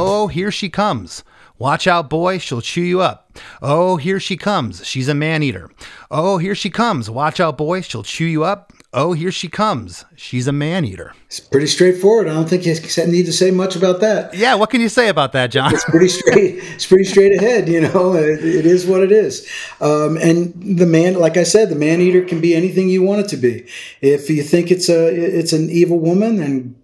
[0.00, 1.24] Oh, here she comes.
[1.58, 3.36] Watch out, boy, she'll chew you up.
[3.60, 4.86] Oh, here she comes.
[4.86, 5.70] She's a man eater.
[6.08, 7.10] Oh, here she comes.
[7.10, 8.72] Watch out, boy, she'll chew you up.
[8.94, 10.04] Oh, here she comes.
[10.16, 11.14] She's a man eater.
[11.26, 12.26] It's pretty straightforward.
[12.26, 12.74] I don't think you
[13.06, 14.32] need to say much about that.
[14.32, 15.74] Yeah, what can you say about that, John?
[15.74, 16.54] It's pretty straight.
[16.74, 17.68] it's pretty straight ahead.
[17.68, 19.46] You know, it, it is what it is.
[19.80, 23.20] Um, and the man, like I said, the man eater can be anything you want
[23.20, 23.68] it to be.
[24.00, 26.76] If you think it's a it's an evil woman, then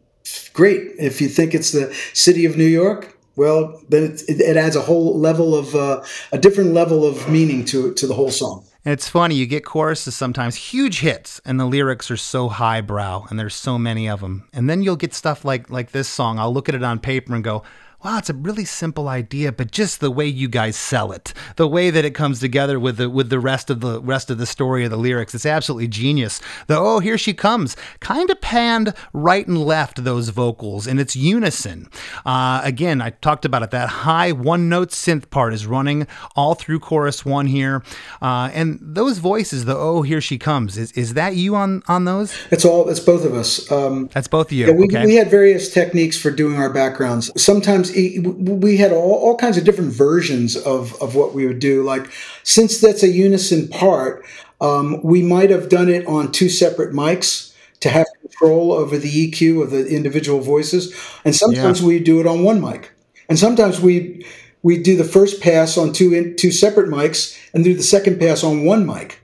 [0.50, 0.92] great.
[0.98, 4.80] If you think it's the city of New York, well, then it, it, adds a
[4.80, 8.64] whole level of uh, a different level of meaning to to the whole song.
[8.84, 13.26] And it's funny, you get choruses sometimes, huge hits, and the lyrics are so highbrow,
[13.30, 14.46] and there's so many of them.
[14.52, 16.38] And then you'll get stuff like like this song.
[16.38, 17.62] I'll look at it on paper and go,
[18.04, 21.66] wow, it's a really simple idea, but just the way you guys sell it, the
[21.66, 24.44] way that it comes together with the with the rest of the rest of the
[24.46, 26.40] story of the lyrics, it's absolutely genius.
[26.66, 31.16] The oh, here she comes, kind of panned right and left those vocals, and it's
[31.16, 31.88] unison.
[32.26, 33.70] Uh, again, I talked about it.
[33.70, 37.82] That high one note synth part is running all through chorus one here,
[38.20, 42.04] uh, and those voices, the oh, here she comes, is is that you on on
[42.04, 42.36] those?
[42.50, 42.90] It's all.
[42.90, 43.70] It's both of us.
[43.72, 44.66] Um, That's both of you.
[44.66, 45.06] Yeah, we, okay.
[45.06, 47.30] we had various techniques for doing our backgrounds.
[47.40, 51.82] Sometimes we had all, all kinds of different versions of, of what we would do.
[51.82, 52.10] Like,
[52.42, 54.24] since that's a unison part,
[54.60, 59.30] um, we might have done it on two separate mics to have control over the
[59.30, 60.94] EQ of the individual voices.
[61.24, 61.86] And sometimes Yeah.
[61.86, 62.90] we do it on one mic.
[63.28, 64.24] And sometimes we
[64.62, 68.18] we do the first pass on two in, two separate mics and do the second
[68.18, 69.20] pass on one mic.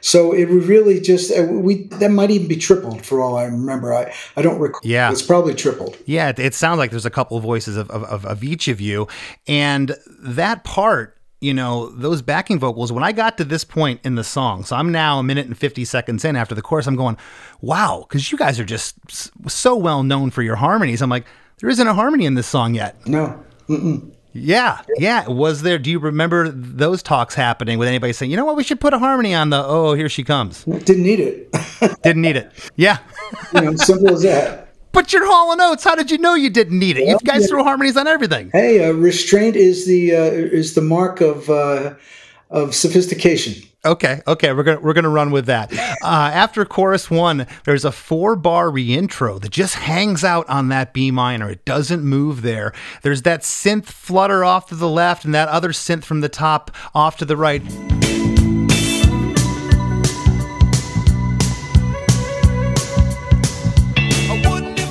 [0.00, 3.44] So it was really just uh, we that might even be tripled for all I
[3.44, 3.94] remember.
[3.94, 4.80] I I don't recall.
[4.84, 5.10] Yeah.
[5.10, 5.96] it's probably tripled.
[6.06, 8.68] Yeah, it, it sounds like there's a couple of voices of, of, of, of each
[8.68, 9.08] of you.
[9.46, 14.14] And that part, you know, those backing vocals, when I got to this point in
[14.14, 16.96] the song, so I'm now a minute and 50 seconds in after the chorus, I'm
[16.96, 17.16] going,
[17.60, 18.94] wow, because you guys are just
[19.48, 21.02] so well known for your harmonies.
[21.02, 21.26] I'm like,
[21.60, 23.06] there isn't a harmony in this song yet.
[23.06, 23.42] No.
[23.68, 24.13] Mm-mm.
[24.34, 25.28] Yeah, yeah.
[25.28, 25.78] Was there?
[25.78, 28.56] Do you remember those talks happening with anybody saying, "You know what?
[28.56, 31.52] We should put a harmony on the oh, here she comes." Didn't need it.
[32.02, 32.50] Didn't need it.
[32.74, 32.98] Yeah.
[33.54, 34.74] you know, simple as that.
[34.90, 35.84] But you're Hall Oates.
[35.84, 37.08] How did you know you didn't need it?
[37.08, 37.46] You guys yeah.
[37.48, 38.50] throw harmonies on everything.
[38.52, 41.94] Hey, uh, restraint is the uh, is the mark of uh,
[42.50, 43.54] of sophistication.
[43.86, 45.70] Okay, okay, we're gonna we're gonna run with that.
[46.02, 50.94] Uh, after chorus one, there's a four bar reintro that just hangs out on that
[50.94, 51.50] B minor.
[51.50, 52.72] It doesn't move there.
[53.02, 56.70] There's that synth flutter off to the left, and that other synth from the top
[56.94, 57.62] off to the right.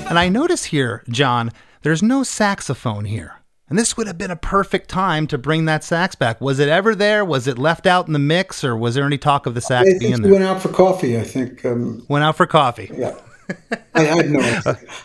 [0.08, 1.52] And I notice here, John,
[1.82, 3.43] there's no saxophone here.
[3.70, 6.42] And this would have been a perfect time to bring that sax back.
[6.42, 7.24] Was it ever there?
[7.24, 9.90] Was it left out in the mix, or was there any talk of the sax
[10.00, 10.32] being he there?
[10.32, 11.18] went out for coffee.
[11.18, 11.64] I think.
[11.66, 12.92] Um, Went out for coffee.
[12.96, 13.16] yeah.
[13.96, 14.40] I, I have no.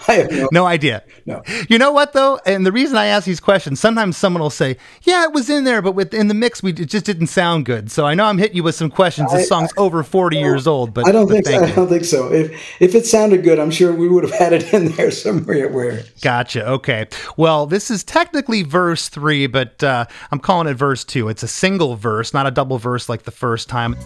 [0.09, 0.48] I have no.
[0.53, 1.03] No idea.
[1.27, 1.42] No.
[1.68, 2.40] You know what though?
[2.46, 5.64] And the reason I ask these questions, sometimes someone will say, "Yeah, it was in
[5.64, 8.38] there, but within the mix, we it just didn't sound good." So I know I'm
[8.38, 9.31] hitting you with some questions.
[9.33, 11.46] This I- song's over 40 years old, but I don't but think.
[11.46, 11.64] So.
[11.64, 12.33] I don't think so.
[12.33, 15.68] If if it sounded good, I'm sure we would have had it in there somewhere.
[15.68, 16.66] Where Gotcha.
[16.66, 17.09] Okay.
[17.37, 21.29] Well, this is technically verse three, but uh, I'm calling it verse two.
[21.29, 23.96] It's a single verse, not a double verse like the first time.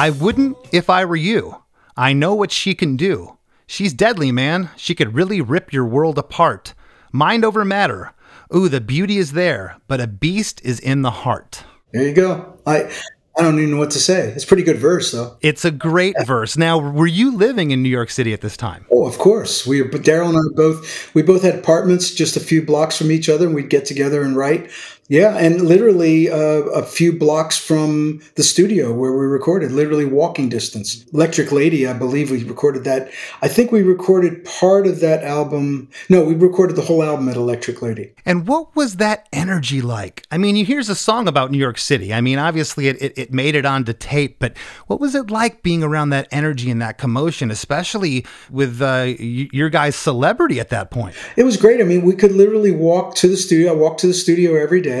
[0.00, 1.62] I wouldn't if I were you.
[1.94, 3.36] I know what she can do.
[3.66, 4.70] She's deadly, man.
[4.78, 6.72] She could really rip your world apart.
[7.12, 8.14] Mind over matter.
[8.56, 11.64] Ooh, the beauty is there, but a beast is in the heart.
[11.92, 12.58] there you go.
[12.66, 12.90] I
[13.36, 14.28] I don't even know what to say.
[14.28, 15.36] It's a pretty good verse though.
[15.42, 16.56] It's a great verse.
[16.56, 18.86] Now, were you living in New York City at this time?
[18.90, 19.66] Oh, of course.
[19.66, 23.10] We but Daryl and I both we both had apartments just a few blocks from
[23.12, 24.70] each other, and we'd get together and write.
[25.10, 26.36] Yeah, and literally uh,
[26.70, 31.04] a few blocks from the studio where we recorded, literally walking distance.
[31.12, 33.10] Electric Lady, I believe we recorded that.
[33.42, 35.88] I think we recorded part of that album.
[36.08, 38.12] No, we recorded the whole album at Electric Lady.
[38.24, 40.24] And what was that energy like?
[40.30, 42.14] I mean, you here's a song about New York City.
[42.14, 45.64] I mean, obviously it, it, it made it onto tape, but what was it like
[45.64, 50.92] being around that energy and that commotion, especially with uh, your guy's celebrity at that
[50.92, 51.16] point?
[51.36, 51.80] It was great.
[51.80, 53.72] I mean, we could literally walk to the studio.
[53.72, 54.99] I walked to the studio every day.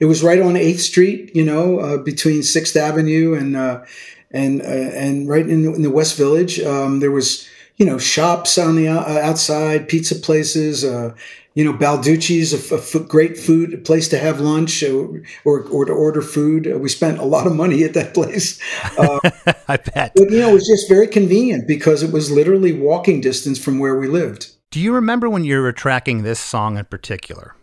[0.00, 3.84] It was right on Eighth Street, you know, uh, between Sixth Avenue and uh,
[4.30, 6.60] and uh, and right in, in the West Village.
[6.60, 10.84] Um, there was you know shops on the uh, outside, pizza places.
[10.84, 11.14] Uh,
[11.54, 15.22] you know, Balducci's, a, f- a f- great food a place to have lunch or,
[15.44, 16.70] or or to order food.
[16.70, 18.60] Uh, we spent a lot of money at that place.
[18.96, 19.18] Uh,
[19.68, 20.12] I bet.
[20.14, 23.80] but you know, it was just very convenient because it was literally walking distance from
[23.80, 24.52] where we lived.
[24.70, 27.56] Do you remember when you were tracking this song in particular?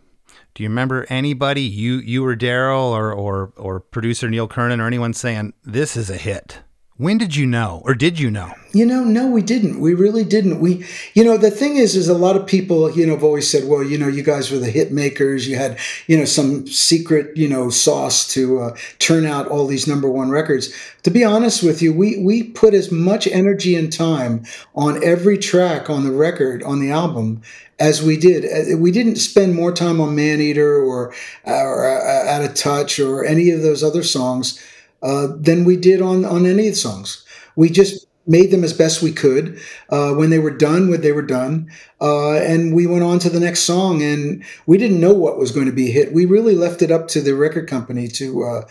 [0.56, 4.86] Do you remember anybody, you you or Daryl or, or or producer Neil Kernon or
[4.86, 6.60] anyone saying this is a hit?
[6.98, 8.54] When did you know, or did you know?
[8.72, 9.80] You know, no, we didn't.
[9.80, 10.60] We really didn't.
[10.60, 13.50] We, you know, the thing is, is a lot of people, you know, have always
[13.50, 15.46] said, well, you know, you guys were the hit makers.
[15.46, 19.86] You had, you know, some secret, you know, sauce to uh, turn out all these
[19.86, 20.74] number one records.
[21.02, 25.36] To be honest with you, we we put as much energy and time on every
[25.36, 27.42] track on the record on the album
[27.78, 28.44] as we did.
[28.46, 31.12] Uh, We didn't spend more time on Maneater or
[31.44, 34.58] or uh, Out of Touch or any of those other songs
[35.02, 37.24] uh, than we did on on any of the songs.
[37.56, 39.58] We just made them as best we could.
[39.88, 43.30] Uh, when they were done, when they were done, uh, and we went on to
[43.30, 44.02] the next song.
[44.02, 46.12] And we didn't know what was going to be hit.
[46.12, 48.68] We really left it up to the record company to uh,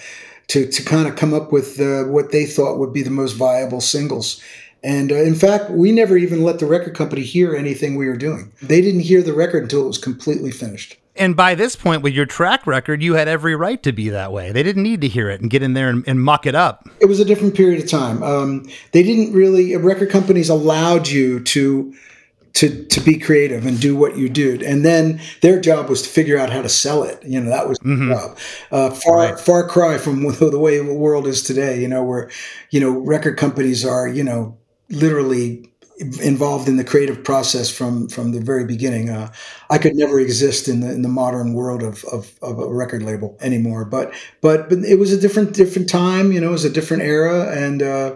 [0.47, 3.33] to to kind of come up with uh, what they thought would be the most
[3.33, 4.41] viable singles.
[4.83, 8.17] And uh, in fact, we never even let the record company hear anything we were
[8.17, 8.51] doing.
[8.61, 10.97] They didn't hear the record until it was completely finished.
[11.17, 14.31] And by this point, with your track record, you had every right to be that
[14.33, 14.51] way.
[14.51, 16.89] They didn't need to hear it and get in there and, and muck it up.
[16.99, 18.21] it was a different period of time.
[18.21, 21.93] Um, they didn't really record companies allowed you to
[22.53, 26.07] to to be creative and do what you did, and then their job was to
[26.09, 27.21] figure out how to sell it.
[27.25, 28.37] You know that was the job.
[28.71, 29.37] Uh, far Right.
[29.39, 31.81] far cry from the way the world is today.
[31.81, 32.29] You know where
[32.71, 34.57] you know record companies are you know
[34.89, 39.09] literally involved in the creative process from from the very beginning.
[39.09, 39.31] Uh,
[39.69, 43.03] I could never exist in the in the modern world of, of, of a record
[43.03, 43.85] label anymore.
[43.85, 46.31] But but but it was a different different time.
[46.31, 48.15] You know, it was a different era, and uh,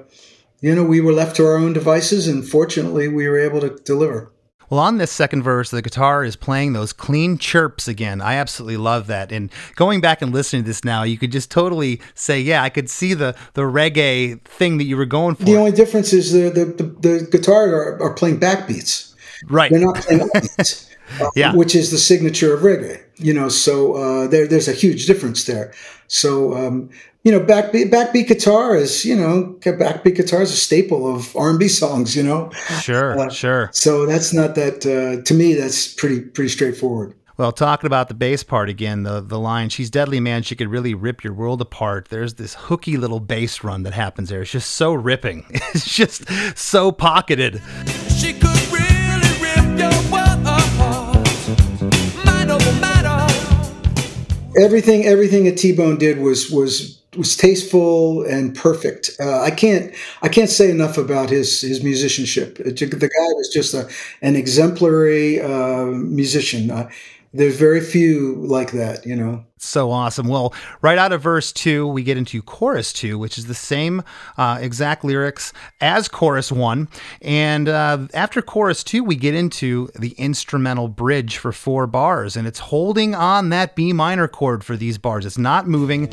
[0.61, 3.69] you know we were left to our own devices, and fortunately we were able to
[3.83, 4.31] deliver.
[4.69, 8.21] Well, on this second verse, the guitar is playing those clean chirps again.
[8.21, 9.31] I absolutely love that.
[9.31, 12.69] And going back and listening to this now, you could just totally say, yeah, I
[12.69, 15.45] could see the the reggae thing that you were going for.
[15.45, 19.13] The only difference is the the, the, the guitar are, are playing backbeats.
[19.47, 19.71] Right.
[19.71, 20.89] They're not playing upbeats.
[21.21, 21.55] uh, Yeah.
[21.55, 23.01] Which is the signature of reggae.
[23.17, 25.73] You know, so uh, there there's a huge difference there.
[26.07, 26.89] So um,
[27.23, 31.49] you know, backbeat backbeat guitar is you know backbeat guitar is a staple of R
[31.49, 32.15] and B songs.
[32.15, 32.49] You know,
[32.81, 33.69] Sure, Uh, sure.
[33.73, 35.53] so that's not that uh, to me.
[35.53, 37.13] That's pretty pretty straightforward.
[37.37, 40.43] Well, talking about the bass part again, the the line "She's deadly, man.
[40.43, 44.27] She could really rip your world apart." There's this hooky little bass run that happens
[44.29, 44.41] there.
[44.41, 45.45] It's just so ripping.
[45.73, 46.23] It's just
[46.57, 47.61] so pocketed.
[48.17, 48.48] She could
[54.59, 59.11] everything everything that T-Bone did was was was tasteful and perfect.
[59.19, 62.57] Uh, I can't I can't say enough about his his musicianship.
[62.57, 63.89] The guy was just a,
[64.21, 66.71] an exemplary uh, musician.
[66.71, 66.89] Uh,
[67.33, 69.43] there's very few like that, you know.
[69.57, 70.27] So awesome.
[70.27, 74.03] Well, right out of verse two, we get into chorus two, which is the same
[74.37, 76.87] uh, exact lyrics as chorus one.
[77.21, 82.47] And uh, after chorus two, we get into the instrumental bridge for four bars, and
[82.47, 85.25] it's holding on that B minor chord for these bars.
[85.25, 86.07] It's not moving.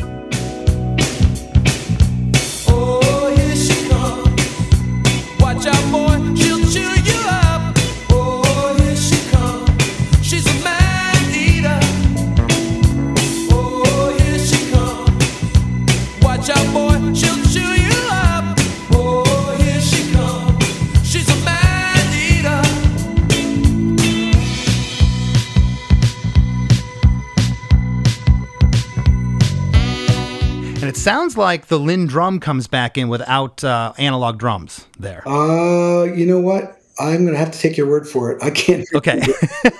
[31.07, 35.23] Sounds like the Linn drum comes back in without uh, analog drums there.
[35.29, 36.81] Uh, you know what?
[36.99, 38.43] I'm gonna have to take your word for it.
[38.43, 38.85] I can't.
[38.93, 39.23] Okay.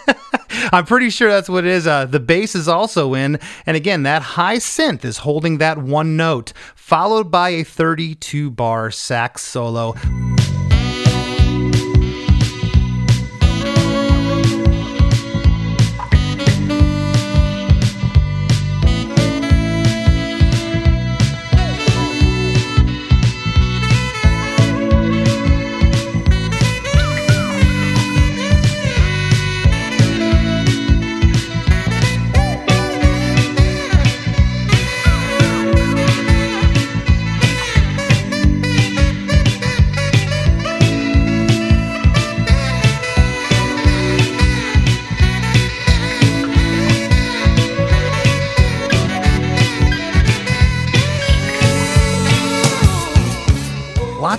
[0.73, 1.85] I'm pretty sure that's what it is.
[1.85, 3.41] Uh, the bass is also in.
[3.67, 8.93] And again, that high synth is holding that one note, followed by a 32 bar
[8.93, 9.97] sax solo.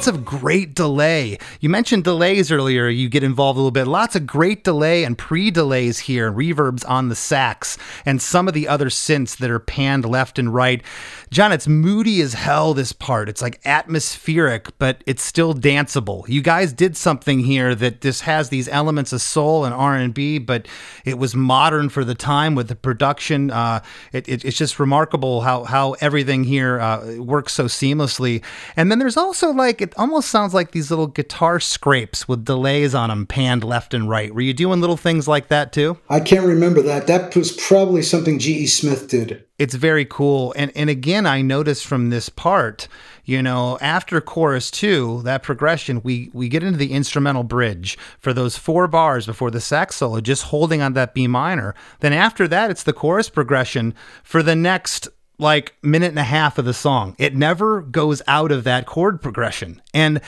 [0.07, 1.37] Lots of great delay.
[1.59, 2.87] You mentioned delays earlier.
[2.87, 3.87] You get involved a little bit.
[3.87, 8.53] Lots of great delay and pre delays here, reverbs on the sax, and some of
[8.53, 10.81] the other synths that are panned left and right.
[11.29, 13.27] John, it's moody as hell, this part.
[13.27, 16.27] It's like atmospheric, but it's still danceable.
[16.29, 20.67] You guys did something here that just has these elements of soul and R&B, but
[21.03, 23.51] it was modern for the time with the production.
[23.51, 23.81] Uh,
[24.13, 28.43] it, it- it's just remarkable how, how everything here uh, works so seamlessly.
[28.77, 32.95] And then there's also like, it almost sounds like these little guitar scrapes with delays
[32.95, 34.33] on them panned left and right.
[34.33, 35.97] Were you doing little things like that too?
[36.09, 37.07] I can't remember that.
[37.07, 38.67] That was probably something G.E.
[38.67, 39.43] Smith did.
[39.57, 40.53] It's very cool.
[40.55, 42.87] And and again, I noticed from this part,
[43.25, 48.33] you know, after chorus two, that progression, we we get into the instrumental bridge for
[48.33, 51.73] those four bars before the sax solo, just holding on that B minor.
[52.01, 56.57] Then after that, it's the chorus progression for the next like minute and a half
[56.57, 57.15] of the song.
[57.17, 59.81] It never goes out of that chord progression.
[59.93, 60.21] And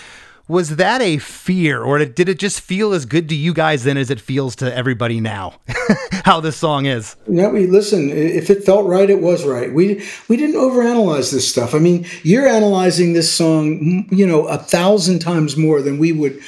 [0.49, 3.97] was that a fear, or did it just feel as good to you guys then
[3.97, 5.53] as it feels to everybody now?
[6.25, 7.15] How this song is.
[7.27, 8.09] No, we listen.
[8.09, 9.71] If it felt right, it was right.
[9.71, 11.75] We we didn't overanalyze this stuff.
[11.75, 16.41] I mean, you're analyzing this song, you know, a thousand times more than we would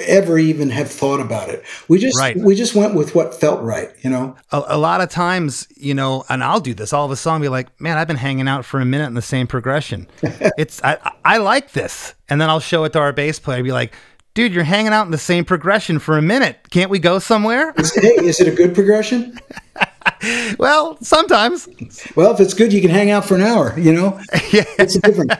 [0.00, 1.64] ever even have thought about it.
[1.88, 2.36] We just Right.
[2.36, 3.90] we just went with what felt right.
[4.02, 4.36] You know.
[4.52, 6.92] a, a lot of times, you know, and I'll do this.
[6.92, 9.06] All of a sudden, I'll be like, "Man, I've been hanging out for a minute
[9.06, 10.06] in the same progression.
[10.22, 13.62] it's I, I like this," and then I'll show it to our bass player.
[13.62, 13.94] Be like,
[14.34, 16.58] "Dude, you're hanging out in the same progression for a minute.
[16.70, 19.38] Can't we go somewhere?" Is- hey, is it a good progression?
[20.58, 21.68] well, sometimes.
[22.14, 23.78] Well, if it's good, you can hang out for an hour.
[23.78, 24.20] You know,
[24.52, 24.64] yeah.
[24.78, 25.34] it's a difference.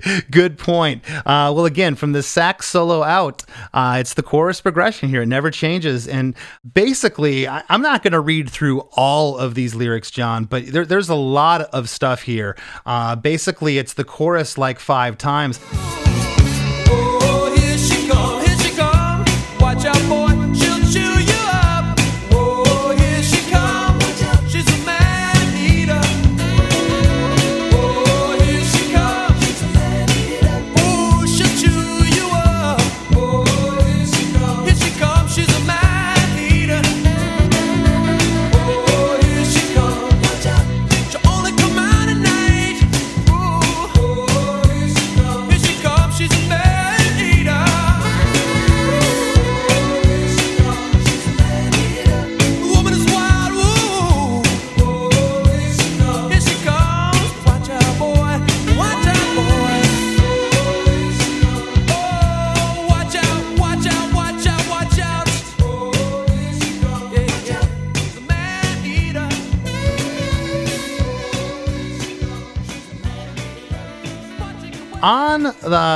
[0.30, 1.02] Good point.
[1.10, 3.42] Uh, well, again, from the sax solo out,
[3.72, 5.22] uh, it's the chorus progression here.
[5.22, 6.06] It never changes.
[6.06, 6.34] And
[6.74, 10.86] basically, I, am not going to read through all of these lyrics, John, but there,
[10.86, 12.56] there's a lot of stuff here.
[12.84, 15.58] Uh, basically, it's the chorus like five times.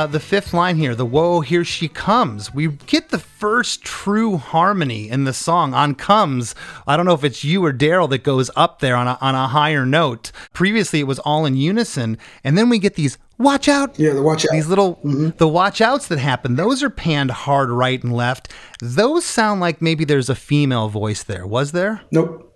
[0.01, 4.37] On the, fifth line here, the whoa, here she comes, we get the first true
[4.37, 5.73] harmony in the song.
[5.73, 6.55] On comes,
[6.87, 9.35] I don't know if it's you or Daryl that goes up there on a, on
[9.35, 10.31] a higher note.
[10.53, 12.17] Previously, it was all in unison.
[12.43, 13.99] And then we get these watch out.
[13.99, 14.51] Yeah, the watch out.
[14.51, 15.29] These little, mm-hmm.
[15.37, 18.51] the watch outs that happen, those are panned hard right and left.
[18.81, 21.45] Those sound like maybe there's a female voice there.
[21.45, 22.01] Was there?
[22.11, 22.47] Nope.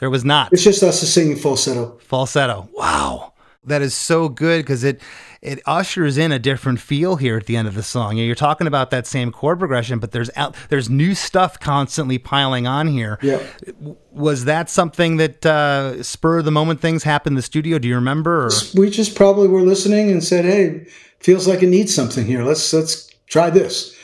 [0.00, 1.98] There was not It's just us singing falsetto.
[2.02, 2.68] falsetto.
[2.72, 3.32] Wow.
[3.66, 5.00] That is so good because it
[5.44, 8.16] it ushers in a different feel here at the end of the song.
[8.16, 12.66] You're talking about that same chord progression, but there's out, there's new stuff constantly piling
[12.66, 13.18] on here.
[13.20, 13.42] Yeah.
[14.10, 17.78] Was that something that uh, spur of the moment things happened in the studio?
[17.78, 18.46] Do you remember?
[18.46, 18.50] Or?
[18.74, 20.86] We just probably were listening and said, "Hey,
[21.20, 22.42] feels like it needs something here.
[22.42, 23.94] Let's let's try this."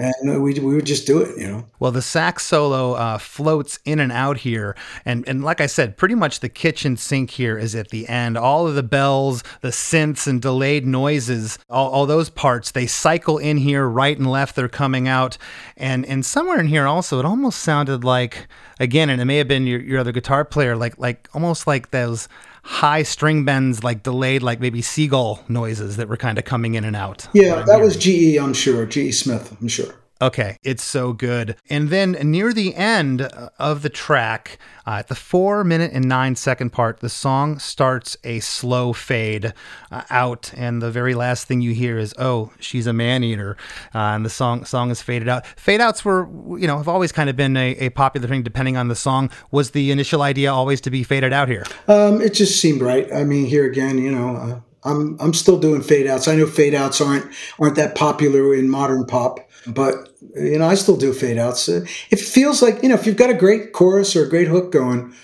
[0.00, 1.66] And we we would just do it, you know.
[1.78, 4.74] Well, the sax solo uh, floats in and out here,
[5.04, 8.38] and and like I said, pretty much the kitchen sink here is at the end.
[8.38, 13.36] All of the bells, the synths, and delayed noises, all, all those parts, they cycle
[13.36, 14.56] in here, right and left.
[14.56, 15.36] They're coming out,
[15.76, 18.48] and and somewhere in here also, it almost sounded like
[18.80, 21.90] again, and it may have been your, your other guitar player, like like almost like
[21.90, 22.26] those
[22.64, 26.84] high string bends, like delayed, like maybe seagull noises that were kind of coming in
[26.84, 27.28] and out.
[27.32, 28.84] Yeah, that was GE, I'm sure.
[28.86, 29.94] GE Smith, I'm sure.
[30.22, 31.56] Okay, it's so good.
[31.70, 33.22] And then near the end
[33.58, 38.18] of the track, uh, at the four minute and nine second part, the song starts
[38.22, 39.54] a slow fade
[39.90, 43.56] uh, out, and the very last thing you hear is "Oh, she's a man eater,"
[43.94, 45.46] uh, and the song song is faded out.
[45.46, 48.76] Fade outs were, you know, have always kind of been a, a popular thing, depending
[48.76, 49.30] on the song.
[49.50, 51.64] Was the initial idea always to be faded out here?
[51.88, 53.10] Um, it just seemed right.
[53.10, 56.28] I mean, here again, you know, uh, I'm I'm still doing fade outs.
[56.28, 60.74] I know fade outs aren't aren't that popular in modern pop, but you know, I
[60.74, 61.68] still do fade outs.
[61.68, 64.28] Uh, if it feels like you know, if you've got a great chorus or a
[64.28, 65.14] great hook going,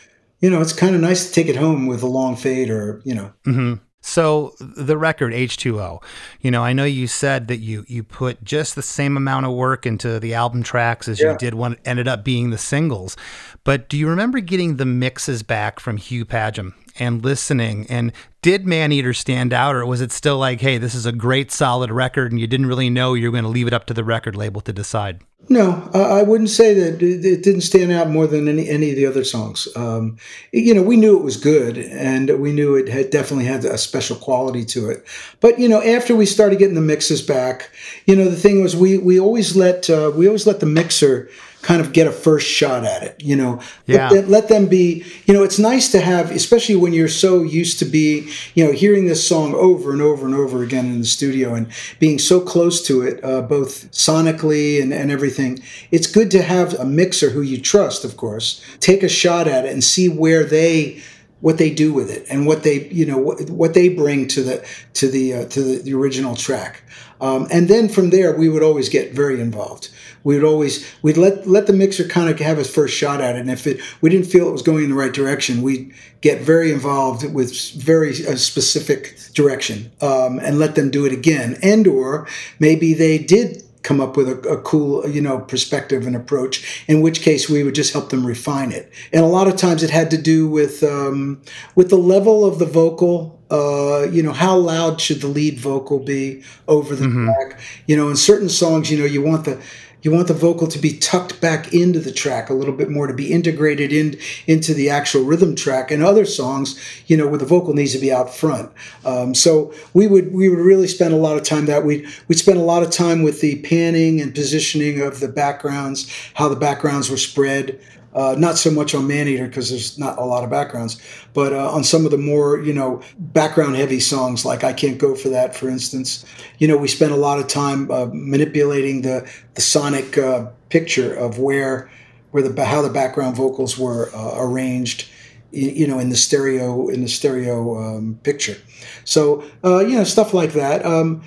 [0.40, 3.01] you know, it's kind of nice to take it home with a long fade or
[3.05, 3.32] you know.
[3.47, 3.74] Mm-hmm.
[4.03, 6.01] So the record H2O,
[6.40, 9.53] you know, I know you said that you you put just the same amount of
[9.53, 11.32] work into the album tracks as Yeah.
[11.32, 13.16] you did what ended up being the singles.
[13.64, 18.66] But do you remember getting the mixes back from Hugh Padgham and listening and did
[18.66, 22.30] Maneater stand out or was it still like, hey, this is a great solid record
[22.30, 24.36] and you didn't really know you were going to leave it up to the record
[24.36, 25.20] label to decide?
[25.49, 28.97] No, I wouldn't say that it it didn't stand out more than any any of
[28.97, 29.68] the other songs.
[29.76, 30.16] Um,
[30.51, 33.78] you know, we knew it was good, and we knew it had definitely had a
[33.78, 35.07] special quality to it.
[35.40, 37.70] But you know, after we started getting the mixes back,
[38.07, 41.28] you know, the thing was we we always let uh, we always let the mixer
[41.66, 43.16] kind of get a first shot at it.
[43.18, 44.08] You know, Yeah.
[44.08, 45.04] let, them, let them be.
[45.26, 48.70] You know, it's nice to have, especially when you're so used to be, you know,
[48.70, 51.66] hearing this song over and over and over again in the studio and
[51.98, 55.60] being so close to it, uh, both sonically and, and everything.
[55.90, 59.64] It's good to have a mixer who you trust, of course, take a shot at
[59.64, 61.02] it and see where they
[61.41, 64.43] what they do with it and what they you know what, what they bring to
[64.43, 66.82] the to the uh, to the, the original track.
[67.20, 69.89] Um, and then from there we would always get very involved.
[70.24, 73.37] We would always we'd let let the mixer kind of have his first shot at
[73.37, 75.95] it and if it we didn't feel it was going in the right direction we'd
[76.20, 81.59] get very involved with very uh, specific direction um, and let them do it again.
[81.62, 82.26] And or
[82.59, 87.01] maybe they did come up with a, a cool you know perspective and approach in
[87.01, 88.93] which case we would just help them refine it.
[89.12, 91.41] And a lot of times it had to do with um,
[91.76, 96.01] with the level of the vocal uh, you know how loud should the lead vocal
[96.01, 97.61] be over the track?
[97.87, 99.62] You know in certain songs you know you want the
[100.07, 103.09] you want the vocal to be tucked back into the track a little bit more
[103.09, 107.40] to be integrated in into the actual rhythm track and other songs you know where
[107.40, 108.70] the vocal needs to be out front.
[109.04, 112.38] Um, so we would we would really spend a lot of time that we we'd
[112.38, 116.54] spend a lot of time with the panning and positioning of the backgrounds how the
[116.54, 117.80] backgrounds were spread
[118.16, 120.98] uh, not so much on Maneater because there's not a lot of backgrounds,
[121.34, 124.96] but uh, on some of the more you know background heavy songs like I Can't
[124.96, 126.24] Go for That, for instance,
[126.58, 131.14] you know we spent a lot of time uh, manipulating the the sonic uh, picture
[131.14, 131.90] of where
[132.30, 135.08] where the how the background vocals were uh, arranged,
[135.50, 138.56] you know, in the stereo in the stereo um, picture.
[139.04, 140.86] So uh, you know stuff like that.
[140.86, 141.22] Um,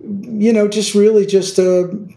[0.00, 1.54] you know, just really just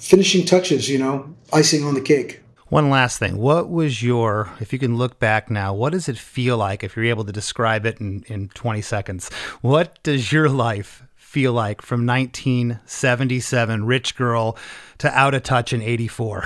[0.01, 0.89] finishing touches.
[0.89, 2.41] You know, icing on the cake.
[2.69, 3.37] One last thing.
[3.37, 6.95] What was your, if you can look back now, what does it feel like if
[6.95, 9.29] you're able to describe it in, in 20 seconds?
[9.61, 11.03] What does your life
[11.35, 14.57] feel like from 1977, Rich Girl,
[14.99, 16.45] to Out of Touch in 84?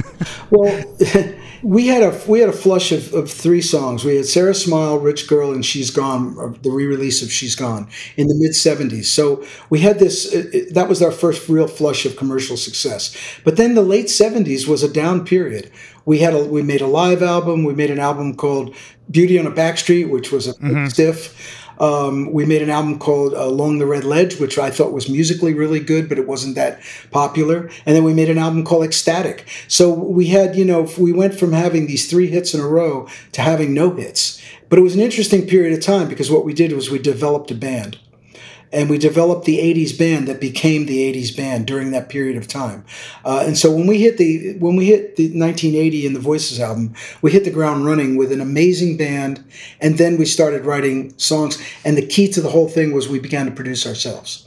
[0.50, 0.96] well,
[1.62, 4.04] we had a we had a flush of, of three songs.
[4.04, 8.26] We had Sara Smile, Rich Girl, and She's Gone, the re-release of She's Gone in
[8.26, 9.06] the mid 70s.
[9.06, 10.30] So we had this.
[10.30, 13.16] It, that was our first real flush of commercial success.
[13.42, 15.72] But then the late 70s was a down period.
[16.04, 17.64] We had a we made a live album.
[17.64, 18.74] We made an album called
[19.10, 20.88] Beauty on a back street which was a mm-hmm.
[20.88, 21.64] stiff.
[21.78, 25.08] Um, we made an album called uh, Along the Red Ledge, which I thought was
[25.08, 27.70] musically really good, but it wasn't that popular.
[27.84, 29.46] And then we made an album called X-Static.
[29.68, 33.08] So we had, you know, we went from having these three hits in a row
[33.32, 34.42] to having no hits.
[34.68, 37.50] But it was an interesting period of time because what we did was we developed
[37.50, 37.98] a band
[38.72, 42.48] and we developed the 80s band that became the 80s band during that period of
[42.48, 42.84] time
[43.24, 46.60] uh, and so when we hit the when we hit the 1980 and the voices
[46.60, 49.44] album we hit the ground running with an amazing band
[49.80, 53.18] and then we started writing songs and the key to the whole thing was we
[53.18, 54.46] began to produce ourselves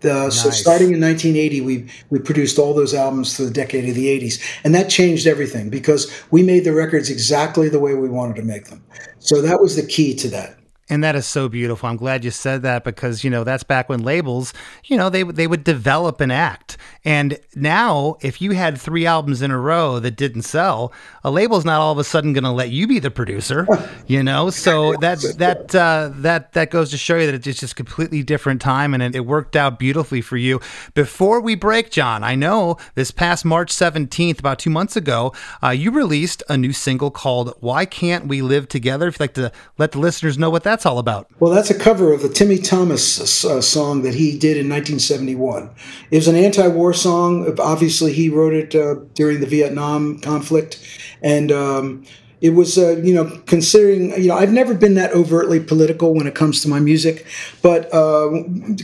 [0.00, 0.42] the, nice.
[0.42, 4.06] So starting in 1980, we we produced all those albums for the decade of the
[4.06, 8.36] 80s, and that changed everything because we made the records exactly the way we wanted
[8.36, 8.82] to make them.
[9.18, 10.59] So that was the key to that.
[10.90, 11.88] And that is so beautiful.
[11.88, 14.52] I'm glad you said that because you know that's back when labels,
[14.84, 16.76] you know, they they would develop an act.
[17.04, 20.92] And now, if you had three albums in a row that didn't sell,
[21.24, 23.66] a label's not all of a sudden going to let you be the producer.
[24.06, 27.76] You know, so that that uh, that that goes to show you that it's just
[27.76, 30.60] completely different time, and it, it worked out beautifully for you.
[30.94, 35.32] Before we break, John, I know this past March 17th, about two months ago,
[35.62, 39.34] uh, you released a new single called "Why Can't We Live Together." If you'd like
[39.34, 41.30] to let the listeners know what that that's all about?
[41.40, 45.68] Well, that's a cover of the Timmy Thomas uh, song that he did in 1971.
[46.10, 47.54] It was an anti war song.
[47.60, 50.82] Obviously, he wrote it uh, during the Vietnam conflict.
[51.20, 52.06] And um,
[52.40, 56.26] it was, uh, you know, considering, you know, I've never been that overtly political when
[56.26, 57.26] it comes to my music,
[57.60, 58.30] but uh,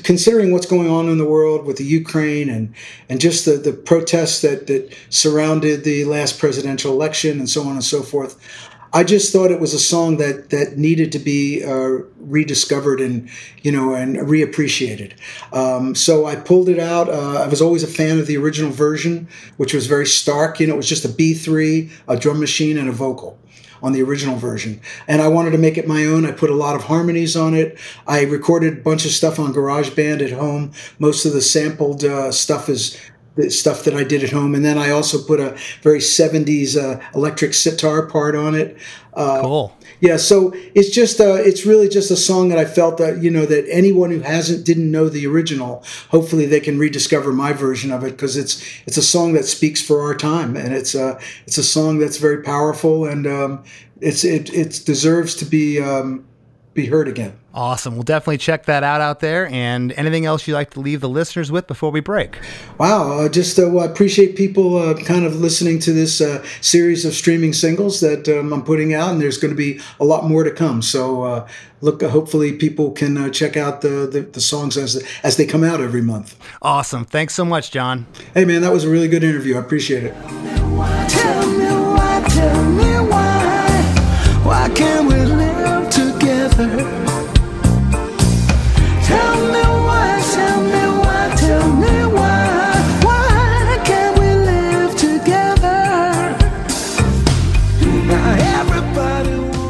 [0.04, 2.74] considering what's going on in the world with the Ukraine and
[3.08, 7.70] and just the, the protests that, that surrounded the last presidential election and so on
[7.72, 8.38] and so forth,
[8.96, 13.28] I just thought it was a song that that needed to be uh, rediscovered and
[13.62, 15.12] you know and reappreciated.
[15.52, 17.10] Um, so I pulled it out.
[17.10, 19.28] Uh, I was always a fan of the original version,
[19.58, 20.60] which was very stark.
[20.60, 23.38] You know, it was just a B three, a drum machine, and a vocal
[23.82, 24.80] on the original version.
[25.06, 26.24] And I wanted to make it my own.
[26.24, 27.78] I put a lot of harmonies on it.
[28.06, 30.72] I recorded a bunch of stuff on GarageBand at home.
[30.98, 32.98] Most of the sampled uh, stuff is
[33.36, 34.54] the stuff that I did at home.
[34.54, 38.76] And then I also put a very 70s uh, electric sitar part on it.
[39.14, 39.76] Uh, cool.
[40.00, 43.30] Yeah, so it's just uh, it's really just a song that I felt that you
[43.30, 47.90] know that anyone who hasn't didn't know the original, hopefully they can rediscover my version
[47.90, 51.06] of it because it's it's a song that speaks for our time and it's a
[51.06, 53.64] uh, it's a song that's very powerful and um,
[54.02, 56.26] it's it it deserves to be um,
[56.74, 57.32] be heard again.
[57.56, 57.94] Awesome.
[57.94, 59.46] We'll definitely check that out out there.
[59.46, 62.38] And anything else you'd like to leave the listeners with before we break?
[62.76, 63.20] Wow.
[63.20, 67.06] Uh, just uh, well, I appreciate people uh, kind of listening to this uh, series
[67.06, 70.24] of streaming singles that um, I'm putting out, and there's going to be a lot
[70.24, 70.82] more to come.
[70.82, 71.48] So uh,
[71.80, 75.64] look, hopefully people can uh, check out the, the, the songs as as they come
[75.64, 76.36] out every month.
[76.60, 77.06] Awesome.
[77.06, 78.06] Thanks so much, John.
[78.34, 79.56] Hey man, that was a really good interview.
[79.56, 80.12] I appreciate it.
[80.12, 85.25] Tell me why, tell me why, why can't we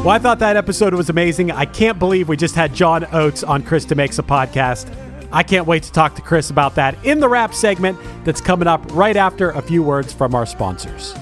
[0.07, 1.51] Well, I thought that episode was amazing.
[1.51, 4.89] I can't believe we just had John Oates on Chris DeMakes a podcast.
[5.33, 8.69] I can't wait to talk to Chris about that in the rap segment that's coming
[8.69, 11.13] up right after a few words from our sponsors.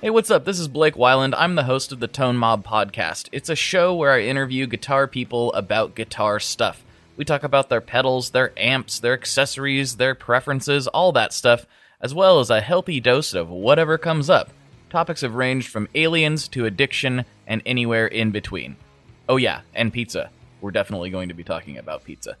[0.00, 0.46] Hey, what's up?
[0.46, 1.34] This is Blake Wyland.
[1.36, 3.28] I'm the host of the Tone Mob podcast.
[3.30, 6.82] It's a show where I interview guitar people about guitar stuff.
[7.18, 11.66] We talk about their pedals, their amps, their accessories, their preferences, all that stuff
[12.00, 14.48] as well as a healthy dose of whatever comes up.
[14.88, 18.76] Topics have ranged from aliens to addiction and anywhere in between.
[19.28, 20.30] Oh, yeah, and pizza.
[20.62, 22.38] We're definitely going to be talking about pizza.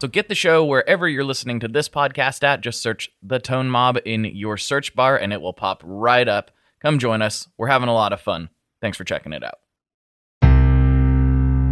[0.00, 2.60] So get the show wherever you're listening to this podcast at.
[2.60, 6.50] Just search The Tone Mob in your search bar and it will pop right up.
[6.82, 7.48] Come join us.
[7.56, 8.50] We're having a lot of fun.
[8.82, 9.60] Thanks for checking it out.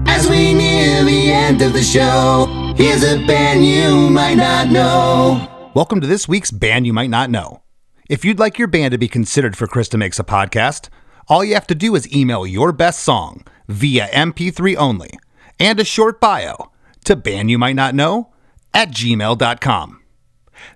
[0.07, 5.51] As we near the end of the show, here's a band you might not know.
[5.75, 7.63] Welcome to this week's Band You Might Not Know.
[8.09, 10.89] If you'd like your band to be considered for Chris DeMakes a Podcast,
[11.29, 15.19] all you have to do is email your best song via MP3 only
[15.59, 16.71] and a short bio
[17.05, 18.27] to bandyoumightnotknow
[18.73, 20.03] at gmail.com.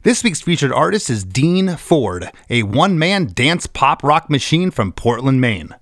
[0.03, 4.93] This week's featured artist is Dean Ford, a one man dance pop rock machine from
[4.93, 5.75] Portland, Maine.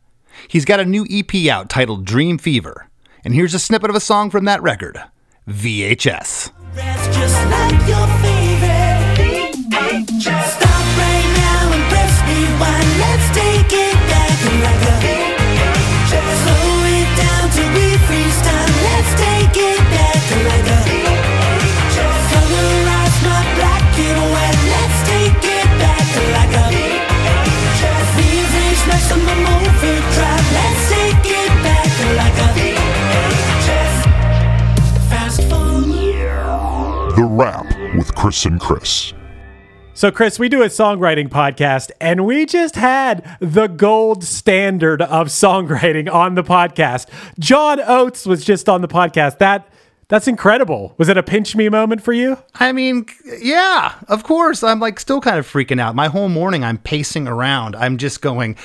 [0.49, 2.89] He's got a new EP out titled Dream Fever,
[3.25, 5.03] and here's a snippet of a song from that record
[5.49, 6.53] VHS.
[37.17, 37.65] The Rap
[37.97, 39.15] with Chris and Chris.
[39.95, 45.29] So, Chris, we do a songwriting podcast, and we just had the gold standard of
[45.29, 47.09] songwriting on the podcast.
[47.39, 49.39] John Oates was just on the podcast.
[49.39, 49.67] That
[50.09, 50.95] that's incredible.
[50.99, 52.37] Was it a pinch me moment for you?
[52.57, 53.07] I mean,
[53.41, 54.63] yeah, of course.
[54.63, 55.95] I'm like still kind of freaking out.
[55.95, 57.77] My whole morning, I'm pacing around.
[57.77, 58.57] I'm just going,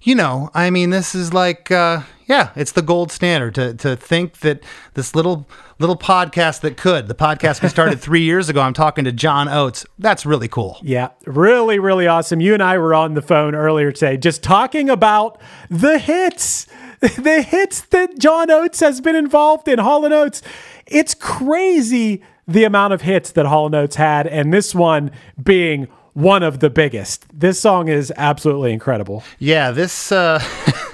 [0.00, 3.96] you know, I mean, this is like, uh, yeah, it's the gold standard to to
[3.96, 4.62] think that
[4.94, 5.46] this little
[5.78, 8.60] little podcast that could, the podcast we started three years ago.
[8.60, 9.86] I'm talking to John Oates.
[9.98, 10.78] That's really cool.
[10.82, 12.40] Yeah, really, really awesome.
[12.40, 16.66] You and I were on the phone earlier today just talking about the hits,
[17.00, 20.42] the hits that John Oates has been involved in, Hall & Oates.
[20.86, 25.10] It's crazy the amount of hits that Hall & Oates had, and this one
[25.40, 25.86] being
[26.18, 27.26] one of the biggest.
[27.32, 29.22] This song is absolutely incredible.
[29.38, 30.42] Yeah, this uh,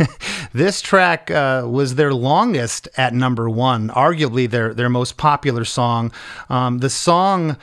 [0.52, 6.12] this track uh, was their longest at number one, arguably their their most popular song.
[6.50, 7.56] Um, the song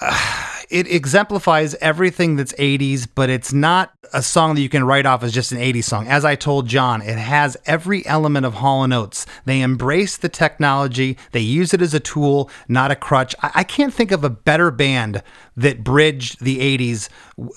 [0.70, 5.22] it exemplifies everything that's 80s, but it's not a song that you can write off
[5.22, 6.08] as just an 80s song.
[6.08, 9.26] As I told John, it has every element of Hall & Oates.
[9.44, 11.16] They embrace the technology.
[11.32, 13.34] They use it as a tool, not a crutch.
[13.42, 15.22] I, I can't think of a better band
[15.56, 17.08] that bridged the 80s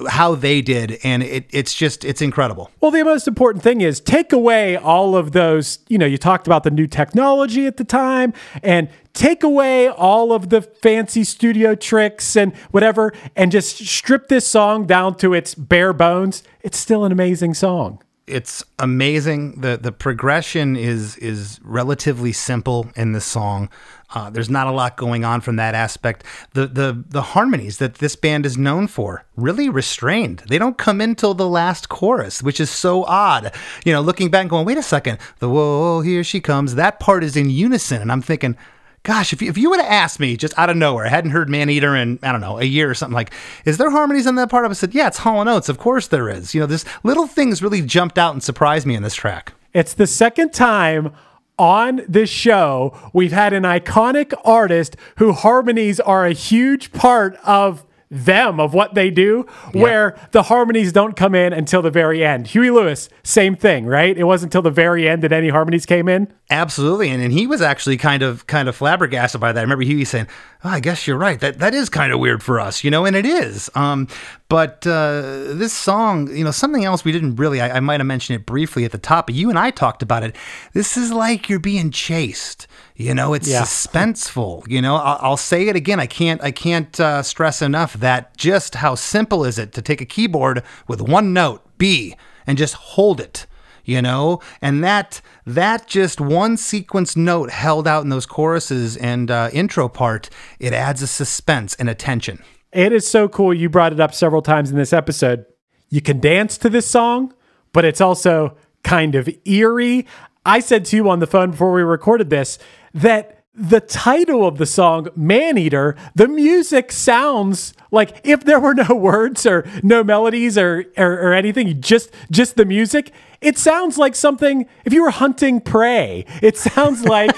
[0.10, 2.72] how they did, and it, it's just, it's incredible.
[2.80, 6.48] Well, the most important thing is take away all of those, you know, you talked
[6.48, 11.76] about the new technology at the time and take away all of the fancy studio
[11.76, 16.43] tricks and whatever and just strip this song down to its bare bones.
[16.62, 18.00] It's still an amazing song.
[18.26, 19.60] it's amazing.
[19.62, 23.70] the The progression is is relatively simple in this song.
[24.16, 26.24] Uh, there's not a lot going on from that aspect.
[26.54, 30.44] The the the harmonies that this band is known for really restrained.
[30.48, 33.52] They don't come in till the last chorus, which is so odd.
[33.84, 36.76] You know, looking back and going, wait a second, the whoa, here she comes.
[36.76, 38.56] That part is in unison, and I'm thinking.
[39.04, 41.32] Gosh, if you, if you would have asked me just out of nowhere, I hadn't
[41.32, 43.34] heard Maneater in, I don't know, a year or something like,
[43.66, 44.64] is there harmonies in that part?
[44.64, 45.68] I would said, yeah, it's Hall & Oates.
[45.68, 46.56] Of course there is.
[46.56, 49.54] You know, this little things really jumped out and surprised me in this track.
[49.74, 51.12] It's the second time
[51.60, 57.86] on this show we've had an iconic artist who harmonies are a huge part of
[58.14, 62.48] them of what they do where the harmonies don't come in until the very end
[62.48, 66.08] huey lewis same thing right it wasn't until the very end that any harmonies came
[66.08, 69.60] in Absolutely, and, and he was actually kind of kind of flabbergasted by that.
[69.60, 70.28] I remember Huey saying,
[70.64, 71.40] oh, "I guess you're right.
[71.40, 73.72] That that is kind of weird for us, you know," and it is.
[73.74, 74.08] Um,
[74.54, 77.60] but uh, this song, you know, something else we didn't really.
[77.60, 80.04] I, I might have mentioned it briefly at the top, but you and I talked
[80.04, 80.36] about it.
[80.74, 82.68] This is like you're being chased.
[82.96, 83.64] You know, it's Yeah.
[83.64, 84.68] suspenseful.
[84.70, 86.00] You know, I'll, I'll say it again.
[86.00, 90.02] I can't I can't uh, stress enough that just how simple is it to take
[90.02, 93.48] a keyboard with one note B and just hold it
[93.86, 99.30] you know and that that just one sequence note held out in those choruses and
[99.30, 102.42] uh, intro part it adds a suspense and a tension
[102.74, 103.54] It is so cool.
[103.54, 105.46] You brought it up several times in this episode.
[105.90, 107.34] You can dance to this song,
[107.72, 110.08] but it's also kind of eerie.
[110.46, 112.58] I said to you on the phone before we recorded this
[112.94, 118.96] that the title of the song, Maneater, the music sounds like if there were no
[118.96, 124.16] words or no melodies or, or, or anything, just just the music, it sounds like
[124.16, 127.36] something, if you were hunting prey, it sounds like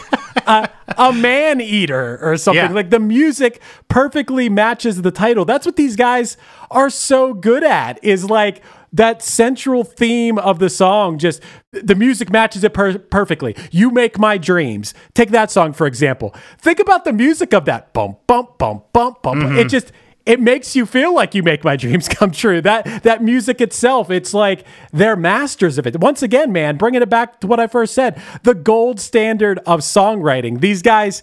[0.48, 2.64] a, a man eater or something.
[2.64, 2.72] Yeah.
[2.72, 5.44] Like the music perfectly matches the title.
[5.44, 6.38] That's what these guys
[6.72, 8.64] are so good at, is like,
[8.96, 11.42] that central theme of the song just
[11.72, 13.56] the music matches it per- perfectly.
[13.72, 14.94] You make my dreams.
[15.14, 16.34] Take that song for example.
[16.58, 17.94] Think about the music of that.
[17.94, 19.58] Bump bump bump bump bump Mm-hmm.
[19.60, 19.92] it just
[20.26, 22.60] it makes you feel like you make my dreams come true.
[22.62, 26.00] That that music itself it's like they're masters of it.
[26.00, 29.82] Once again man bringing it back to what i first said the gold standard of
[29.82, 30.62] songwriting.
[30.62, 31.22] These guys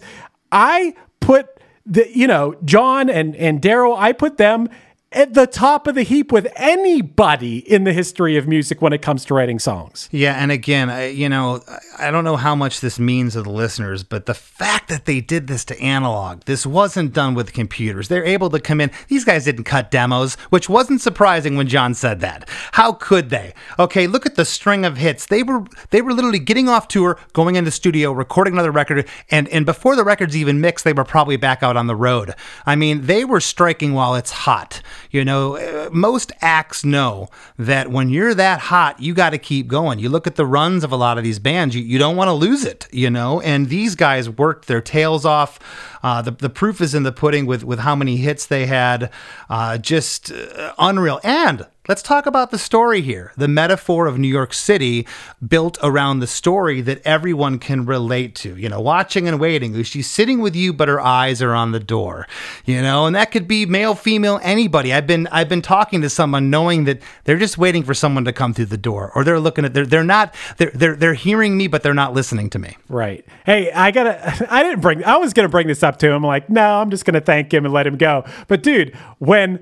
[0.51, 1.47] i put
[1.85, 4.69] the you know john and and daryl i put them
[5.13, 9.01] at the top of the heap with anybody in the history of music when it
[9.01, 10.09] comes to writing songs.
[10.11, 11.61] Yeah, and again, I, you know,
[11.97, 15.21] I don't know how much this means to the listeners, but the fact that they
[15.21, 18.07] did this to analog, this wasn't done with computers.
[18.07, 18.91] They're able to come in.
[19.07, 22.49] These guys didn't cut demos, which wasn't surprising when John said that.
[22.73, 23.53] How could they?
[23.79, 25.27] Okay, look at the string of hits.
[25.27, 29.47] They were they were literally getting off tour, going into studio, recording another record, and
[29.49, 32.33] and before the records even mixed, they were probably back out on the road.
[32.65, 34.81] I mean, they were striking while it's hot.
[35.13, 39.67] You know, uh, most acts know that when you're that hot, you got to keep
[39.67, 39.99] going.
[39.99, 42.29] You look at the runs of a lot of these bands, you, you don't want
[42.29, 45.59] to lose it, you know, and these guys worked their tails off.
[46.01, 49.11] Uh, the, the proof is in the pudding with, with how many hits they had.
[49.51, 51.19] Uh, just uh, unreal.
[51.23, 53.33] And let's talk about the story here.
[53.35, 55.05] The metaphor of New York City
[55.45, 58.55] built around the story that everyone can relate to.
[58.55, 59.81] You know, watching and waiting.
[59.83, 62.27] She's sitting with you, but her eyes are on the door.
[62.65, 64.93] You know, and that could be male, female, anybody.
[64.93, 68.33] I've been I've been talking to someone knowing that they're just waiting for someone to
[68.33, 71.57] come through the door, or they're looking at they're they're not they're they're they're hearing
[71.57, 72.77] me, but they're not listening to me.
[72.87, 73.25] Right.
[73.45, 74.47] Hey, I gotta.
[74.53, 75.03] I didn't bring.
[75.03, 76.23] I was gonna bring this up to him.
[76.23, 78.23] Like, no, I'm just gonna thank him and let him go.
[78.47, 79.59] But dude, when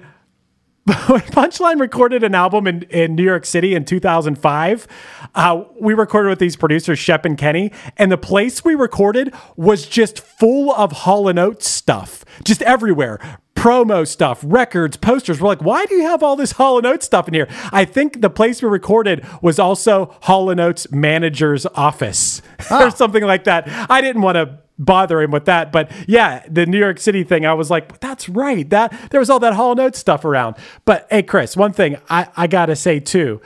[0.85, 4.87] when Punchline recorded an album in, in New York City in 2005.
[5.35, 9.85] Uh, we recorded with these producers, Shep and Kenny, and the place we recorded was
[9.85, 13.19] just full of Hall Oates stuff, just everywhere.
[13.53, 15.39] Promo stuff, records, posters.
[15.39, 17.47] We're like, why do you have all this Hall Oates stuff in here?
[17.71, 23.43] I think the place we recorded was also Hall Oates manager's office or something like
[23.43, 23.67] that.
[23.87, 25.71] I didn't want to bother him with that.
[25.71, 28.69] But yeah, the New York City thing, I was like, that's right.
[28.69, 30.55] That there was all that Hall Note stuff around.
[30.85, 33.41] But hey, Chris, one thing I, I gotta say too.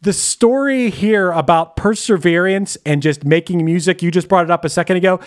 [0.00, 4.68] The story here about perseverance and just making music, you just brought it up a
[4.68, 5.20] second ago.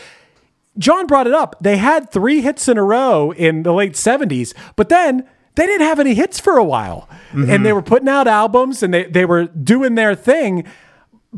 [0.78, 1.56] John brought it up.
[1.62, 5.26] They had three hits in a row in the late 70s, but then
[5.56, 7.08] they didn't have any hits for a while.
[7.32, 7.64] And mm-hmm.
[7.64, 10.66] they were putting out albums and they, they were doing their thing.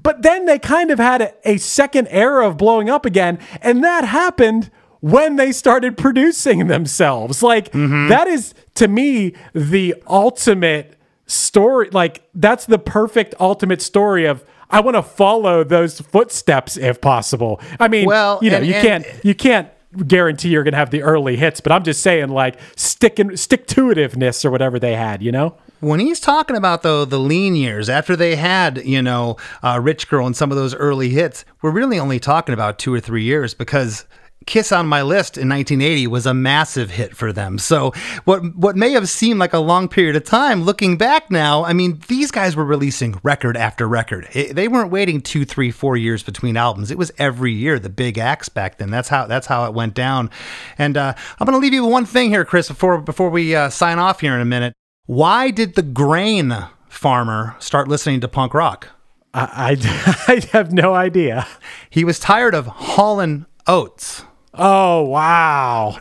[0.01, 3.39] But then they kind of had a, a second era of blowing up again.
[3.61, 4.69] And that happened
[4.99, 7.41] when they started producing themselves.
[7.41, 8.07] Like, mm-hmm.
[8.09, 11.89] that is, to me, the ultimate story.
[11.91, 14.45] Like, that's the perfect ultimate story of.
[14.69, 17.61] I want to follow those footsteps if possible.
[17.79, 19.69] I mean, Well, you know, and- you and- can't you can't
[20.07, 23.39] guarantee you're going to have the early hits, but I'm just saying like stick and
[23.39, 25.57] stick to itiveness or whatever they had, you know?
[25.79, 30.09] When he's talking about though the lean years after they had, you know, uh, Rich
[30.09, 33.23] Girl and some of those early hits, we're really only talking about two or three
[33.23, 34.05] years because
[34.47, 37.59] Kiss on My List in 1980 was a massive hit for them.
[37.59, 37.91] So
[38.23, 41.73] what what may have seemed like a long period of time, looking back now, I
[41.73, 44.27] mean, these guys were releasing record after record.
[44.33, 46.89] It- they weren't waiting two, three, four years between albums.
[46.89, 47.77] It was every year.
[47.77, 48.89] The big acts back then.
[48.89, 50.31] That's how that's how it went down.
[50.77, 53.53] And uh, I'm going to leave you with one thing here, Chris, before before we
[53.53, 54.73] uh, sign off here in a minute.
[55.05, 56.55] Why did the grain
[56.87, 58.87] farmer start listening to punk rock?
[59.33, 61.45] I, I, I have no idea.
[61.89, 64.23] He was tired of hauling oats.
[64.53, 65.97] Oh wow,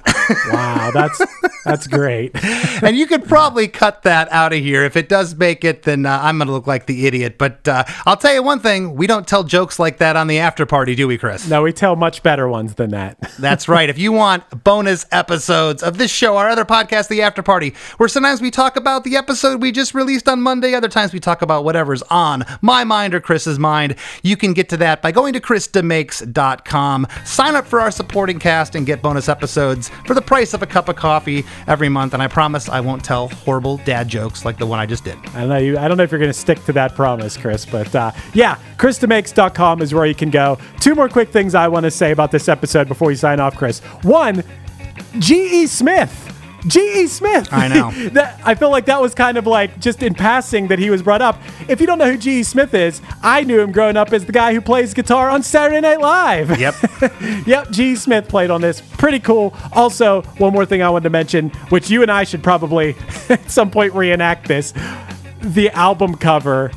[0.50, 1.20] wow, that's
[1.66, 2.30] that's great.
[2.82, 4.84] and you could probably cut that out of here.
[4.84, 7.38] If it does make it, then uh, I'm going to look like the idiot.
[7.38, 10.38] But uh, I'll tell you one thing: we don't tell jokes like that on the
[10.38, 11.48] after party, do we, Chris?
[11.48, 13.18] No, we tell much better ones than that.
[13.38, 13.90] That's right.
[13.90, 18.08] If you want bonus episodes of this show, our other podcast, The After Party, where
[18.08, 21.42] sometimes we talk about the episode we just released on Monday, other times we talk
[21.42, 25.32] about whatever's on my mind or Chris's mind, you can get to that by going
[25.32, 27.06] to chrisdemakes.com.
[27.24, 30.66] Sign up for our supporting cast and get bonus episodes for the price of a
[30.66, 32.14] cup of coffee every month.
[32.14, 35.18] And I promise I won't tell horrible dad jokes like the one I just did.
[35.34, 35.56] I don't know.
[35.56, 38.12] You, I don't know if you're going to stick to that promise, Chris, but uh,
[38.34, 40.58] yeah, ChrisDemakes.com is where you can go.
[40.78, 43.56] Two more quick things I want to say about this episode before we sign off,
[43.56, 43.80] Chris.
[44.04, 44.44] One,
[45.18, 45.66] G.E.
[45.66, 46.35] Smith.
[46.66, 47.06] G.E.
[47.06, 47.48] Smith.
[47.52, 47.90] I know.
[48.10, 51.02] that I feel like that was kind of like just in passing that he was
[51.02, 51.40] brought up.
[51.68, 52.42] If you don't know who G.E.
[52.44, 55.80] Smith is, I knew him growing up as the guy who plays guitar on Saturday
[55.80, 56.58] Night Live.
[56.58, 56.74] Yep.
[57.46, 57.96] Yep, G.E.
[57.96, 58.80] Smith played on this.
[58.80, 59.54] Pretty cool.
[59.72, 62.96] Also, one more thing I wanted to mention, which you and I should probably
[63.28, 64.72] at some point reenact this.
[65.40, 66.72] The album cover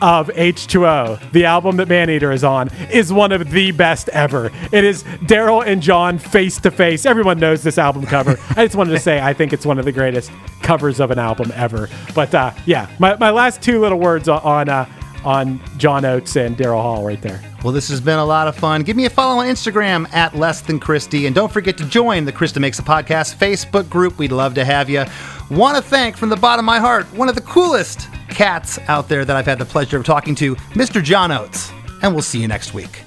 [0.00, 4.50] of H2O, the album that Maneater is on, is one of the best ever.
[4.72, 7.06] It is Daryl and John face to face.
[7.06, 8.38] Everyone knows this album cover.
[8.50, 10.30] I just wanted to say I think it's one of the greatest
[10.62, 11.88] covers of an album ever.
[12.14, 14.88] But uh, yeah, my, my last two little words on uh,
[15.24, 17.42] on John Oates and Daryl Hall right there.
[17.64, 18.82] Well, this has been a lot of fun.
[18.82, 22.24] Give me a follow on Instagram at Less Than Christy, and don't forget to join
[22.24, 24.16] the Chris DeMakes a Podcast Facebook group.
[24.16, 25.04] We'd love to have you.
[25.50, 29.08] Want to thank from the bottom of my heart one of the coolest cats out
[29.08, 31.02] there that I've had the pleasure of talking to, Mr.
[31.02, 31.72] John Oates.
[32.02, 33.02] And we'll see you next week.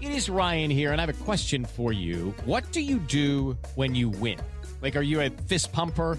[0.00, 2.34] It is Ryan here, and I have a question for you.
[2.44, 4.38] What do you do when you win?
[4.80, 6.18] Like, are you a fist pumper?